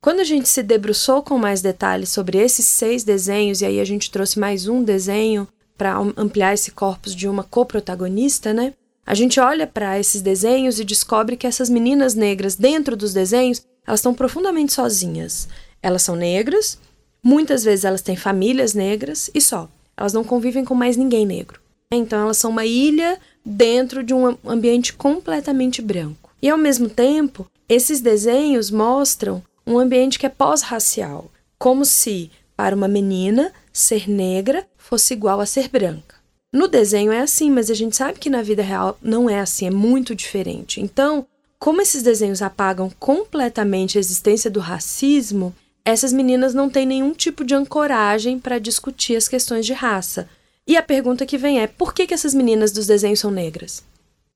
Quando 0.04 0.22
a 0.22 0.24
gente 0.24 0.50
se 0.50 0.64
debruçou 0.64 1.22
com 1.22 1.38
mais 1.38 1.62
detalhes 1.62 2.10
sobre 2.10 2.40
esses 2.40 2.66
seis 2.66 3.04
desenhos, 3.04 3.62
e 3.62 3.66
aí 3.66 3.80
a 3.80 3.86
gente 3.86 4.10
trouxe 4.10 4.40
mais 4.40 4.68
um 4.68 4.84
desenho 4.84 5.48
para 5.78 5.96
ampliar 6.18 6.56
esse 6.56 6.72
corpus 6.72 7.16
de 7.16 7.28
uma 7.28 7.44
coprotagonista, 7.44 8.52
né? 8.52 8.74
A 9.06 9.14
gente 9.14 9.40
olha 9.40 9.68
para 9.68 10.00
esses 10.00 10.24
desenhos 10.24 10.80
e 10.80 10.84
descobre 10.84 11.38
que 11.38 11.46
essas 11.46 11.70
meninas 11.70 12.16
negras 12.16 12.56
dentro 12.56 12.98
dos 12.98 13.14
desenhos, 13.14 13.62
elas 13.86 14.00
estão 14.00 14.12
profundamente 14.12 14.74
sozinhas. 14.74 15.48
Elas 15.84 16.02
são 16.02 16.16
negras, 16.16 16.80
muitas 17.22 17.64
vezes 17.64 17.86
elas 17.86 18.02
têm 18.02 18.16
famílias 18.16 18.74
negras 18.74 19.30
e 19.36 19.40
só. 19.40 19.70
Elas 19.96 20.14
não 20.14 20.24
convivem 20.24 20.66
com 20.66 20.74
mais 20.74 20.98
ninguém 20.98 21.28
negro. 21.28 21.62
Então 21.94 22.22
elas 22.22 22.38
são 22.38 22.50
uma 22.50 22.66
ilha 22.66 23.20
dentro 23.46 24.02
de 24.02 24.16
um 24.16 24.36
ambiente 24.48 24.94
completamente 24.94 25.80
branco. 25.80 26.32
E 26.42 26.50
ao 26.50 26.58
mesmo 26.58 26.90
tempo, 26.90 27.46
esses 27.70 28.02
desenhos 28.02 28.72
mostram 28.72 29.44
um 29.66 29.78
ambiente 29.78 30.18
que 30.18 30.26
é 30.26 30.30
pós-racial, 30.30 31.32
como 31.58 31.86
se 31.86 32.32
para 32.56 32.76
uma 32.76 32.88
menina 32.88 33.52
ser 33.72 34.10
negra 34.10 34.68
fosse 34.78 35.14
igual 35.14 35.40
a 35.40 35.46
ser 35.46 35.70
branca. 35.70 36.16
No 36.54 36.68
desenho 36.68 37.12
é 37.12 37.22
assim, 37.22 37.50
mas 37.50 37.70
a 37.70 37.74
gente 37.74 37.96
sabe 37.96 38.20
que 38.20 38.30
na 38.30 38.42
vida 38.42 38.62
real 38.62 38.98
não 39.02 39.30
é 39.30 39.40
assim, 39.40 39.68
é 39.68 39.72
muito 39.72 40.14
diferente. 40.14 40.82
Então, 40.82 41.26
como 41.58 41.82
esses 41.82 42.04
desenhos 42.04 42.42
apagam 42.42 42.92
completamente 43.00 43.98
a 43.98 44.02
existência 44.02 44.52
do 44.52 44.60
racismo, 44.60 45.56
essas 45.86 46.12
meninas 46.12 46.54
não 46.54 46.70
têm 46.70 46.86
nenhum 46.86 47.14
tipo 47.14 47.44
de 47.44 47.56
ancoragem 47.56 48.38
para 48.38 48.60
discutir 48.60 49.16
as 49.16 49.28
questões 49.28 49.66
de 49.66 49.74
raça. 49.74 50.28
E 50.68 50.76
a 50.76 50.84
pergunta 50.84 51.26
que 51.26 51.38
vem 51.38 51.60
é: 51.60 51.68
por 51.68 51.94
que, 51.94 52.06
que 52.06 52.14
essas 52.14 52.34
meninas 52.34 52.72
dos 52.72 52.86
desenhos 52.86 53.20
são 53.20 53.32
negras? 53.32 53.84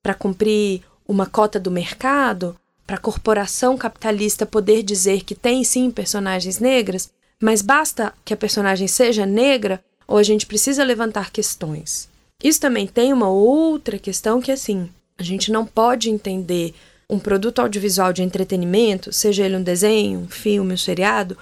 Para 0.01 0.13
cumprir 0.13 0.83
uma 1.07 1.25
cota 1.25 1.59
do 1.59 1.69
mercado? 1.69 2.55
Para 2.85 2.97
a 2.97 2.99
corporação 2.99 3.77
capitalista 3.77 4.45
poder 4.45 4.83
dizer 4.83 5.23
que 5.23 5.33
tem 5.33 5.63
sim 5.63 5.89
personagens 5.89 6.59
negras? 6.59 7.09
Mas 7.41 7.61
basta 7.61 8.13
que 8.23 8.33
a 8.33 8.37
personagem 8.37 8.87
seja 8.87 9.25
negra 9.25 9.83
ou 10.07 10.17
a 10.17 10.23
gente 10.23 10.45
precisa 10.45 10.83
levantar 10.83 11.31
questões? 11.31 12.07
Isso 12.43 12.59
também 12.59 12.85
tem 12.85 13.11
uma 13.11 13.29
outra 13.29 13.97
questão 13.97 14.39
que, 14.39 14.51
assim, 14.51 14.89
a 15.17 15.23
gente 15.23 15.51
não 15.51 15.65
pode 15.65 16.09
entender 16.09 16.75
um 17.09 17.17
produto 17.17 17.59
audiovisual 17.59 18.13
de 18.13 18.21
entretenimento, 18.21 19.11
seja 19.11 19.43
ele 19.43 19.57
um 19.57 19.63
desenho, 19.63 20.19
um 20.19 20.27
filme, 20.27 20.73
um 20.73 20.77
seriado, 20.77 21.37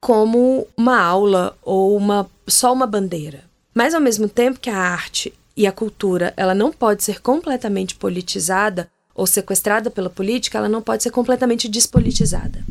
como 0.00 0.66
uma 0.76 1.00
aula 1.00 1.56
ou 1.62 1.96
uma 1.96 2.30
só 2.46 2.72
uma 2.72 2.86
bandeira. 2.86 3.44
Mas 3.74 3.94
ao 3.94 4.00
mesmo 4.00 4.28
tempo 4.28 4.60
que 4.60 4.70
a 4.70 4.78
arte 4.78 5.32
e 5.56 5.66
a 5.66 5.72
cultura, 5.72 6.32
ela 6.36 6.54
não 6.54 6.72
pode 6.72 7.02
ser 7.02 7.20
completamente 7.20 7.94
politizada 7.94 8.90
ou 9.16 9.26
sequestrada 9.26 9.90
pela 9.90 10.10
política, 10.10 10.58
ela 10.58 10.68
não 10.68 10.82
pode 10.82 11.02
ser 11.02 11.10
completamente 11.10 11.68
despolitizada. 11.68 12.62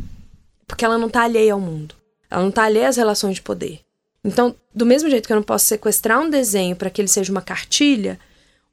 Porque 0.68 0.86
ela 0.86 0.98
não 0.98 1.08
está 1.08 1.24
alheia 1.24 1.54
ao 1.54 1.60
mundo. 1.60 1.96
Ela 2.30 2.44
não 2.44 2.50
está 2.50 2.64
alheia 2.64 2.88
às 2.88 2.98
relações 2.98 3.36
de 3.36 3.42
poder. 3.42 3.80
Então, 4.24 4.56
do 4.74 4.86
mesmo 4.86 5.10
jeito 5.10 5.26
que 5.26 5.34
eu 5.34 5.38
não 5.38 5.44
posso 5.44 5.66
sequestrar 5.66 6.22
um 6.22 6.30
desenho 6.30 6.76
para 6.76 6.90
que 6.90 7.02
ele 7.02 7.08
seja 7.08 7.32
uma 7.32 7.42
cartilha, 7.42 8.20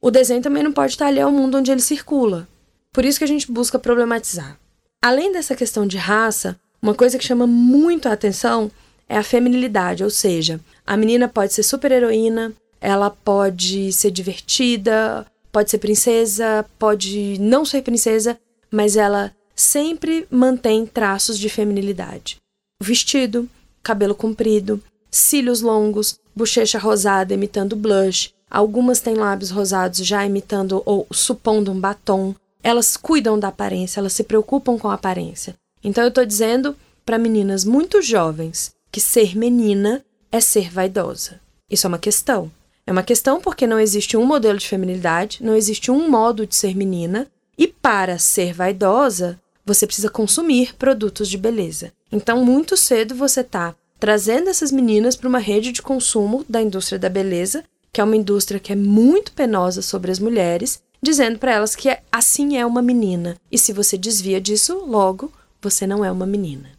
o 0.01 0.11
desenho 0.11 0.43
também 0.43 0.63
não 0.63 0.73
pode 0.73 0.93
estar 0.93 1.07
alheio 1.07 1.27
ao 1.27 1.33
mundo 1.33 1.57
onde 1.57 1.71
ele 1.73 1.81
circula. 1.81 2.47
Por 2.93 3.05
isso 3.05 3.19
que 3.19 3.25
a 3.25 3.29
gente 3.29 3.51
busca 3.51 3.79
problematizar. 3.79 4.59
Além 5.01 5.33
dessa 5.33 5.57
questão 5.57 5.87
de 5.87 5.97
raça, 5.97 6.59
Uma 6.83 6.95
coisa 6.95 7.17
que 7.17 7.25
chama 7.25 7.47
muito 7.47 8.09
a 8.09 8.13
atenção 8.13 8.69
é 9.09 9.17
a 9.17 9.23
feminilidade, 9.23 10.03
ou 10.03 10.11
seja, 10.11 10.59
a 10.85 10.97
menina 10.97 11.29
pode 11.29 11.55
ser 11.55 11.63
super 11.63 11.93
heroína, 11.93 12.53
ela 12.81 13.09
pode 13.09 13.93
ser 13.93 14.11
divertida, 14.11 15.25
pode 15.53 15.71
ser 15.71 15.79
princesa, 15.79 16.65
pode 16.79 17.39
não 17.39 17.65
ser 17.65 17.83
princesa, 17.83 18.39
mas 18.71 18.97
ela 18.97 19.31
sempre 19.55 20.27
mantém 20.31 20.87
traços 20.87 21.39
de 21.39 21.49
feminilidade. 21.49 22.39
Vestido, 22.83 23.49
cabelo 23.83 24.15
comprido, 24.15 24.83
cílios 25.11 25.61
longos, 25.61 26.19
bochecha 26.35 26.79
rosada 26.79 27.35
imitando 27.35 27.77
blush, 27.77 28.33
algumas 28.51 29.01
têm 29.01 29.15
lábios 29.15 29.51
rosados 29.51 30.05
já 30.05 30.25
imitando 30.25 30.83
ou 30.87 31.07
supondo 31.13 31.71
um 31.71 31.79
batom. 31.79 32.35
Elas 32.63 32.97
cuidam 32.97 33.39
da 33.39 33.49
aparência, 33.49 34.01
elas 34.01 34.15
se 34.15 34.25
preocupam 34.25 34.79
com 34.79 34.89
a 34.89 34.95
aparência. 34.95 35.55
Então 35.85 36.03
eu 36.03 36.09
estou 36.09 36.25
dizendo 36.25 36.75
para 37.05 37.19
meninas 37.19 37.65
muito 37.65 38.01
jovens 38.01 38.73
que 38.91 39.01
ser 39.01 39.37
menina 39.37 40.03
é 40.31 40.41
ser 40.41 40.71
vaidosa. 40.71 41.41
Isso 41.69 41.87
é 41.87 41.89
uma 41.89 41.99
questão. 41.99 42.51
É 42.87 42.93
uma 42.93 43.03
questão 43.03 43.41
porque 43.41 43.67
não 43.67 43.79
existe 43.79 44.17
um 44.17 44.25
modelo 44.25 44.59
de 44.59 44.69
feminilidade, 44.69 45.39
não 45.43 45.55
existe 45.55 45.91
um 45.91 46.09
modo 46.09 46.47
de 46.47 46.57
ser 46.57 46.75
menina, 46.75 47.29
e 47.57 47.69
para 47.69 48.19
ser 48.19 48.53
vaidosa, 48.53 49.39
você 49.65 49.87
precisa 49.87 50.09
consumir 50.09 50.75
produtos 50.75 51.29
de 51.29 51.39
beleza. 51.39 51.93
Então, 52.11 52.45
muito 52.45 52.77
cedo 52.77 53.15
você 53.15 53.41
está 53.41 53.75
trazendo 54.01 54.51
essas 54.51 54.73
meninas 54.73 55.15
para 55.15 55.29
uma 55.29 55.39
rede 55.39 55.71
de 55.71 55.81
consumo 55.81 56.45
da 56.49 56.61
indústria 56.61 56.99
da 56.99 57.09
beleza, 57.09 57.63
que 57.93 58.01
é 58.01 58.05
uma 58.05 58.17
indústria 58.17 58.59
que 58.59 58.73
é 58.73 58.77
muito 58.77 59.33
penosa 59.33 59.81
sobre 59.81 60.11
as 60.11 60.19
mulheres, 60.19 60.83
dizendo 61.01 61.39
para 61.39 61.53
elas 61.53 61.77
que 61.77 61.97
assim 62.11 62.57
é 62.57 62.67
uma 62.67 62.83
menina. 62.83 63.37
E 63.51 63.57
se 63.57 63.73
você 63.73 63.97
desvia 63.97 64.41
disso, 64.41 64.85
logo 64.87 65.33
você 65.61 65.87
não 65.87 66.05
é 66.05 66.11
uma 66.11 66.27
menina. 66.27 66.71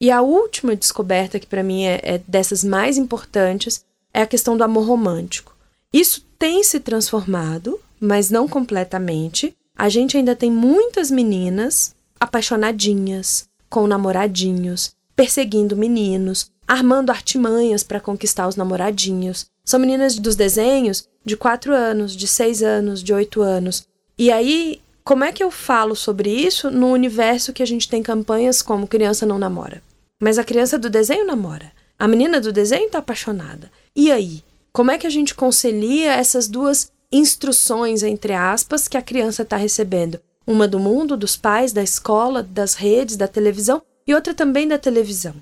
E 0.00 0.10
a 0.10 0.20
última 0.20 0.74
descoberta, 0.74 1.38
que 1.38 1.46
para 1.46 1.62
mim 1.62 1.84
é, 1.84 2.00
é 2.02 2.18
dessas 2.26 2.64
mais 2.64 2.98
importantes, 2.98 3.84
é 4.12 4.22
a 4.22 4.26
questão 4.26 4.56
do 4.56 4.64
amor 4.64 4.86
romântico. 4.86 5.54
Isso 5.92 6.24
tem 6.38 6.62
se 6.62 6.80
transformado, 6.80 7.78
mas 8.00 8.30
não 8.30 8.48
completamente. 8.48 9.56
A 9.76 9.88
gente 9.88 10.16
ainda 10.16 10.36
tem 10.36 10.50
muitas 10.50 11.10
meninas 11.10 11.94
apaixonadinhas, 12.20 13.48
com 13.70 13.86
namoradinhos, 13.86 14.92
perseguindo 15.14 15.76
meninos, 15.76 16.50
armando 16.66 17.10
artimanhas 17.10 17.82
para 17.82 18.00
conquistar 18.00 18.48
os 18.48 18.56
namoradinhos. 18.56 19.46
São 19.64 19.78
meninas 19.80 20.18
dos 20.18 20.36
desenhos 20.36 21.08
de 21.24 21.36
4 21.36 21.74
anos, 21.74 22.16
de 22.16 22.26
6 22.26 22.62
anos, 22.62 23.02
de 23.02 23.12
8 23.12 23.40
anos. 23.42 23.86
E 24.18 24.30
aí, 24.30 24.80
como 25.04 25.24
é 25.24 25.32
que 25.32 25.42
eu 25.42 25.50
falo 25.50 25.94
sobre 25.94 26.30
isso 26.30 26.70
no 26.70 26.88
universo 26.88 27.52
que 27.52 27.62
a 27.62 27.66
gente 27.66 27.88
tem 27.88 28.02
campanhas 28.02 28.60
como 28.60 28.86
Criança 28.86 29.24
Não 29.24 29.38
Namora? 29.38 29.82
Mas 30.20 30.38
a 30.38 30.44
criança 30.44 30.78
do 30.78 30.90
desenho 30.90 31.26
namora. 31.26 31.72
A 31.98 32.08
menina 32.08 32.40
do 32.40 32.52
desenho 32.52 32.86
está 32.86 32.98
apaixonada. 32.98 33.70
E 33.94 34.10
aí? 34.10 34.42
Como 34.72 34.90
é 34.90 34.98
que 34.98 35.06
a 35.06 35.10
gente 35.10 35.34
concilia 35.34 36.12
essas 36.12 36.46
duas 36.46 36.92
instruções, 37.10 38.02
entre 38.02 38.32
aspas, 38.32 38.86
que 38.86 38.96
a 38.96 39.02
criança 39.02 39.42
está 39.42 39.56
recebendo? 39.56 40.20
Uma 40.46 40.68
do 40.68 40.78
mundo, 40.78 41.16
dos 41.16 41.36
pais, 41.36 41.72
da 41.72 41.82
escola, 41.82 42.42
das 42.42 42.74
redes, 42.74 43.16
da 43.16 43.28
televisão 43.28 43.82
e 44.06 44.14
outra 44.14 44.32
também 44.32 44.66
da 44.68 44.78
televisão. 44.78 45.34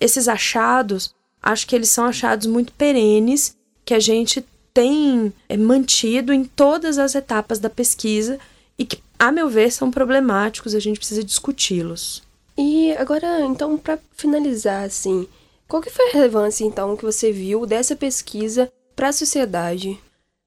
Esses 0.00 0.28
achados, 0.28 1.14
acho 1.42 1.66
que 1.66 1.74
eles 1.74 1.90
são 1.90 2.04
achados 2.04 2.46
muito 2.46 2.72
perenes 2.72 3.56
que 3.84 3.94
a 3.94 4.00
gente 4.00 4.44
tem 4.72 5.32
é, 5.48 5.56
mantido 5.56 6.32
em 6.32 6.44
todas 6.44 6.98
as 6.98 7.14
etapas 7.14 7.58
da 7.58 7.70
pesquisa 7.70 8.38
e 8.78 8.84
que, 8.84 9.02
a 9.18 9.30
meu 9.30 9.48
ver, 9.48 9.70
são 9.70 9.90
problemáticos, 9.90 10.74
a 10.74 10.80
gente 10.80 10.98
precisa 10.98 11.24
discuti-los. 11.24 12.22
E 12.56 12.92
agora, 12.92 13.40
então, 13.44 13.76
para 13.76 13.98
finalizar, 14.12 14.84
assim, 14.84 15.26
qual 15.70 15.80
que 15.80 15.88
foi 15.88 16.08
a 16.08 16.12
relevância, 16.14 16.64
então, 16.64 16.96
que 16.96 17.04
você 17.04 17.30
viu 17.30 17.64
dessa 17.64 17.94
pesquisa 17.94 18.68
para 18.96 19.10
a 19.10 19.12
sociedade? 19.12 19.96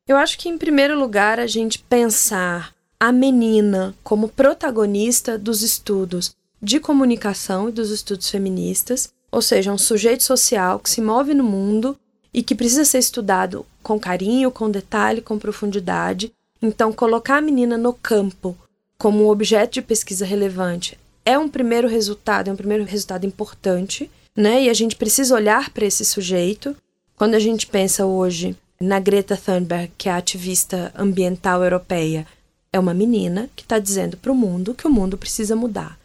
Eu 0.05 0.17
acho 0.17 0.37
que, 0.37 0.49
em 0.49 0.57
primeiro 0.57 0.99
lugar, 0.99 1.39
a 1.39 1.47
gente 1.47 1.79
pensar 1.79 2.75
a 2.99 3.09
menina 3.09 3.95
como 4.03 4.27
protagonista 4.27 5.37
dos 5.37 5.61
estudos 5.63 6.35
de 6.61 6.77
comunicação 6.77 7.69
e 7.69 7.71
dos 7.71 7.89
estudos 7.89 8.29
feministas, 8.29 9.13
ou 9.31 9.41
seja, 9.41 9.71
um 9.71 9.77
sujeito 9.77 10.23
social 10.23 10.77
que 10.77 10.89
se 10.89 10.99
move 10.99 11.33
no 11.33 11.43
mundo 11.43 11.97
e 12.33 12.43
que 12.43 12.53
precisa 12.53 12.83
ser 12.83 12.99
estudado 12.99 13.65
com 13.81 13.97
carinho, 13.97 14.51
com 14.51 14.69
detalhe, 14.69 15.21
com 15.21 15.39
profundidade. 15.39 16.33
Então, 16.61 16.91
colocar 16.91 17.37
a 17.37 17.41
menina 17.41 17.77
no 17.77 17.93
campo 17.93 18.57
como 18.97 19.23
um 19.23 19.29
objeto 19.29 19.75
de 19.75 19.81
pesquisa 19.81 20.25
relevante 20.25 20.99
é 21.25 21.39
um 21.39 21.47
primeiro 21.47 21.87
resultado, 21.87 22.49
é 22.49 22.51
um 22.51 22.57
primeiro 22.57 22.83
resultado 22.83 23.25
importante, 23.25 24.11
né? 24.35 24.63
E 24.63 24.69
a 24.69 24.73
gente 24.73 24.95
precisa 24.95 25.35
olhar 25.35 25.69
para 25.69 25.85
esse 25.85 26.03
sujeito. 26.03 26.75
Quando 27.15 27.35
a 27.35 27.39
gente 27.39 27.67
pensa 27.67 28.05
hoje 28.05 28.55
na 28.79 28.99
Greta 28.99 29.37
Thunberg, 29.37 29.91
que 29.97 30.09
é 30.09 30.11
a 30.11 30.17
ativista 30.17 30.91
ambiental 30.95 31.63
europeia, 31.63 32.27
é 32.71 32.79
uma 32.79 32.93
menina 32.93 33.49
que 33.55 33.63
está 33.63 33.77
dizendo 33.77 34.17
para 34.17 34.31
o 34.31 34.35
mundo 34.35 34.73
que 34.73 34.87
o 34.87 34.91
mundo 34.91 35.17
precisa 35.17 35.55
mudar. 35.55 35.97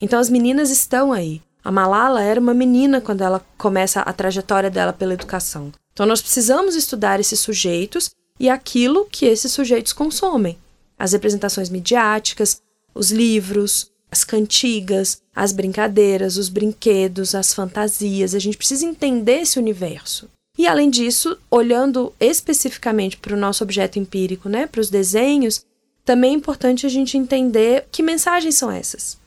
Então 0.00 0.18
as 0.18 0.30
meninas 0.30 0.70
estão 0.70 1.12
aí. 1.12 1.42
A 1.62 1.70
Malala 1.70 2.22
era 2.22 2.40
uma 2.40 2.54
menina 2.54 3.00
quando 3.00 3.22
ela 3.22 3.44
começa 3.58 4.00
a 4.00 4.12
trajetória 4.12 4.70
dela 4.70 4.92
pela 4.92 5.14
educação. 5.14 5.72
Então 5.92 6.06
nós 6.06 6.22
precisamos 6.22 6.74
estudar 6.74 7.20
esses 7.20 7.40
sujeitos 7.40 8.10
e 8.38 8.48
aquilo 8.48 9.06
que 9.10 9.26
esses 9.26 9.52
sujeitos 9.52 9.92
consomem. 9.92 10.58
As 10.98 11.12
representações 11.12 11.68
midiáticas, 11.68 12.60
os 12.94 13.10
livros, 13.10 13.90
as 14.10 14.24
cantigas, 14.24 15.20
as 15.34 15.52
brincadeiras, 15.52 16.36
os 16.36 16.48
brinquedos, 16.48 17.34
as 17.34 17.52
fantasias. 17.52 18.34
A 18.34 18.38
gente 18.38 18.56
precisa 18.56 18.86
entender 18.86 19.40
esse 19.40 19.58
universo. 19.58 20.28
E 20.58 20.66
além 20.66 20.88
disso, 20.88 21.36
olhando 21.50 22.12
especificamente 22.18 23.16
para 23.16 23.34
o 23.34 23.38
nosso 23.38 23.62
objeto 23.62 23.98
empírico, 23.98 24.48
né, 24.48 24.66
para 24.66 24.80
os 24.80 24.88
desenhos, 24.88 25.64
também 26.04 26.32
é 26.32 26.36
importante 26.36 26.86
a 26.86 26.88
gente 26.88 27.18
entender 27.18 27.86
que 27.90 28.02
mensagens 28.02 28.54
são 28.54 28.70
essas. 28.70 29.18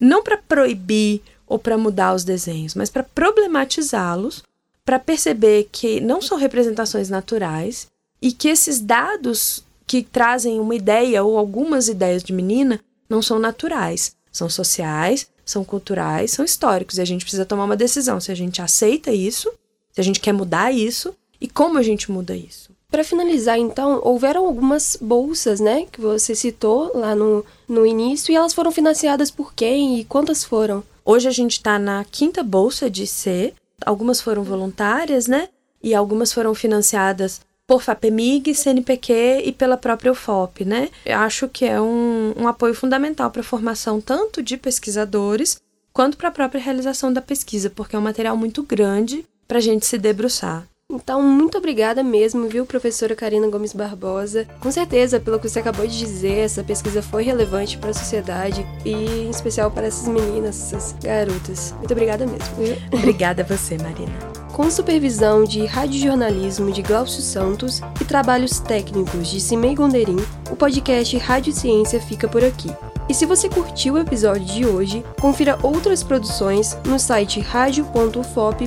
Não 0.00 0.22
para 0.22 0.36
proibir 0.36 1.22
ou 1.46 1.58
para 1.58 1.78
mudar 1.78 2.14
os 2.14 2.24
desenhos, 2.24 2.74
mas 2.74 2.90
para 2.90 3.02
problematizá-los, 3.02 4.42
para 4.84 4.98
perceber 4.98 5.68
que 5.72 6.00
não 6.00 6.20
são 6.20 6.36
representações 6.36 7.08
naturais 7.08 7.86
e 8.20 8.32
que 8.32 8.48
esses 8.48 8.80
dados 8.80 9.64
que 9.86 10.02
trazem 10.02 10.60
uma 10.60 10.74
ideia 10.74 11.22
ou 11.22 11.38
algumas 11.38 11.88
ideias 11.88 12.22
de 12.22 12.32
menina 12.32 12.80
não 13.08 13.22
são 13.22 13.38
naturais, 13.38 14.16
são 14.34 14.50
sociais, 14.50 15.28
são 15.46 15.64
culturais, 15.64 16.32
são 16.32 16.44
históricos 16.44 16.98
e 16.98 17.00
a 17.00 17.04
gente 17.04 17.24
precisa 17.24 17.46
tomar 17.46 17.64
uma 17.64 17.76
decisão 17.76 18.20
se 18.20 18.32
a 18.32 18.34
gente 18.34 18.60
aceita 18.60 19.12
isso, 19.12 19.50
se 19.92 20.00
a 20.00 20.04
gente 20.04 20.18
quer 20.18 20.32
mudar 20.32 20.72
isso 20.72 21.14
e 21.40 21.48
como 21.48 21.78
a 21.78 21.82
gente 21.82 22.10
muda 22.10 22.36
isso. 22.36 22.74
Para 22.90 23.04
finalizar, 23.04 23.58
então, 23.58 24.00
houveram 24.04 24.46
algumas 24.46 24.96
bolsas, 25.00 25.60
né, 25.60 25.86
que 25.90 26.00
você 26.00 26.34
citou 26.34 26.92
lá 26.94 27.14
no, 27.14 27.44
no 27.68 27.84
início, 27.84 28.30
e 28.30 28.36
elas 28.36 28.54
foram 28.54 28.70
financiadas 28.70 29.30
por 29.30 29.52
quem 29.52 29.98
e 29.98 30.04
quantas 30.04 30.44
foram? 30.44 30.82
Hoje 31.04 31.26
a 31.26 31.32
gente 31.32 31.54
está 31.54 31.76
na 31.78 32.04
quinta 32.04 32.42
bolsa 32.42 32.88
de 32.88 33.04
C, 33.04 33.52
algumas 33.84 34.20
foram 34.20 34.44
voluntárias, 34.44 35.26
né, 35.26 35.48
e 35.82 35.92
algumas 35.92 36.32
foram 36.32 36.54
financiadas 36.54 37.40
por 37.66 37.82
FAPEMIG, 37.82 38.54
CNPq 38.54 39.42
e 39.44 39.52
pela 39.52 39.76
própria 39.76 40.12
UFOP, 40.12 40.64
né? 40.64 40.90
Eu 41.04 41.18
acho 41.18 41.48
que 41.48 41.64
é 41.64 41.80
um, 41.80 42.34
um 42.36 42.48
apoio 42.48 42.74
fundamental 42.74 43.30
para 43.30 43.40
a 43.40 43.44
formação 43.44 44.00
tanto 44.00 44.42
de 44.42 44.56
pesquisadores 44.56 45.60
quanto 45.92 46.16
para 46.16 46.28
a 46.28 46.32
própria 46.32 46.60
realização 46.60 47.12
da 47.12 47.22
pesquisa, 47.22 47.70
porque 47.70 47.96
é 47.96 47.98
um 47.98 48.02
material 48.02 48.36
muito 48.36 48.62
grande 48.62 49.24
para 49.46 49.58
a 49.58 49.60
gente 49.60 49.86
se 49.86 49.96
debruçar. 49.96 50.66
Então, 50.90 51.22
muito 51.22 51.56
obrigada 51.56 52.02
mesmo, 52.02 52.46
viu, 52.46 52.66
professora 52.66 53.16
Karina 53.16 53.48
Gomes 53.48 53.72
Barbosa. 53.72 54.46
Com 54.60 54.70
certeza, 54.70 55.18
pelo 55.18 55.40
que 55.40 55.48
você 55.48 55.58
acabou 55.58 55.86
de 55.86 55.98
dizer, 55.98 56.40
essa 56.40 56.62
pesquisa 56.62 57.02
foi 57.02 57.22
relevante 57.24 57.78
para 57.78 57.90
a 57.90 57.94
sociedade 57.94 58.66
e 58.84 58.92
em 58.92 59.30
especial 59.30 59.70
para 59.70 59.86
essas 59.86 60.06
meninas, 60.06 60.72
essas 60.72 60.94
garotas. 61.02 61.72
Muito 61.78 61.92
obrigada 61.92 62.26
mesmo. 62.26 62.54
Viu? 62.56 62.76
Obrigada 62.92 63.42
a 63.42 63.46
você, 63.46 63.78
Marina. 63.78 64.12
Com 64.52 64.70
supervisão 64.70 65.42
de 65.42 65.64
radiojornalismo 65.66 66.70
de 66.70 66.80
Glaucio 66.82 67.22
Santos 67.22 67.80
e 68.00 68.04
trabalhos 68.04 68.60
técnicos 68.60 69.28
de 69.28 69.40
Cimei 69.40 69.74
Gonderim, 69.74 70.18
o 70.50 70.54
podcast 70.54 71.16
Rádio 71.18 71.52
Ciência 71.52 72.00
fica 72.00 72.28
por 72.28 72.44
aqui. 72.44 72.70
E 73.08 73.14
se 73.14 73.26
você 73.26 73.48
curtiu 73.48 73.94
o 73.94 73.98
episódio 73.98 74.44
de 74.46 74.66
hoje, 74.66 75.04
confira 75.20 75.58
outras 75.62 76.02
produções 76.02 76.76
no 76.86 76.98
site 76.98 77.40
radio.fop.br 77.40 78.64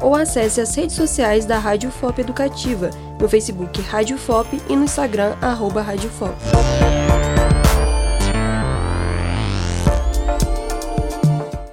ou 0.00 0.14
acesse 0.14 0.60
as 0.60 0.74
redes 0.74 0.96
sociais 0.96 1.44
da 1.44 1.58
Rádio 1.58 1.90
FOP 1.90 2.20
Educativa, 2.20 2.90
no 3.20 3.28
Facebook 3.28 3.80
Rádio 3.82 4.16
FOP 4.16 4.60
e 4.68 4.76
no 4.76 4.84
Instagram 4.84 5.36
arroba 5.42 5.82
Rádio 5.82 6.08
FOP. 6.10 6.36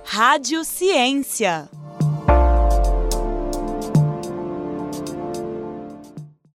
Rádio 0.04 0.64
Ciência. 0.64 1.70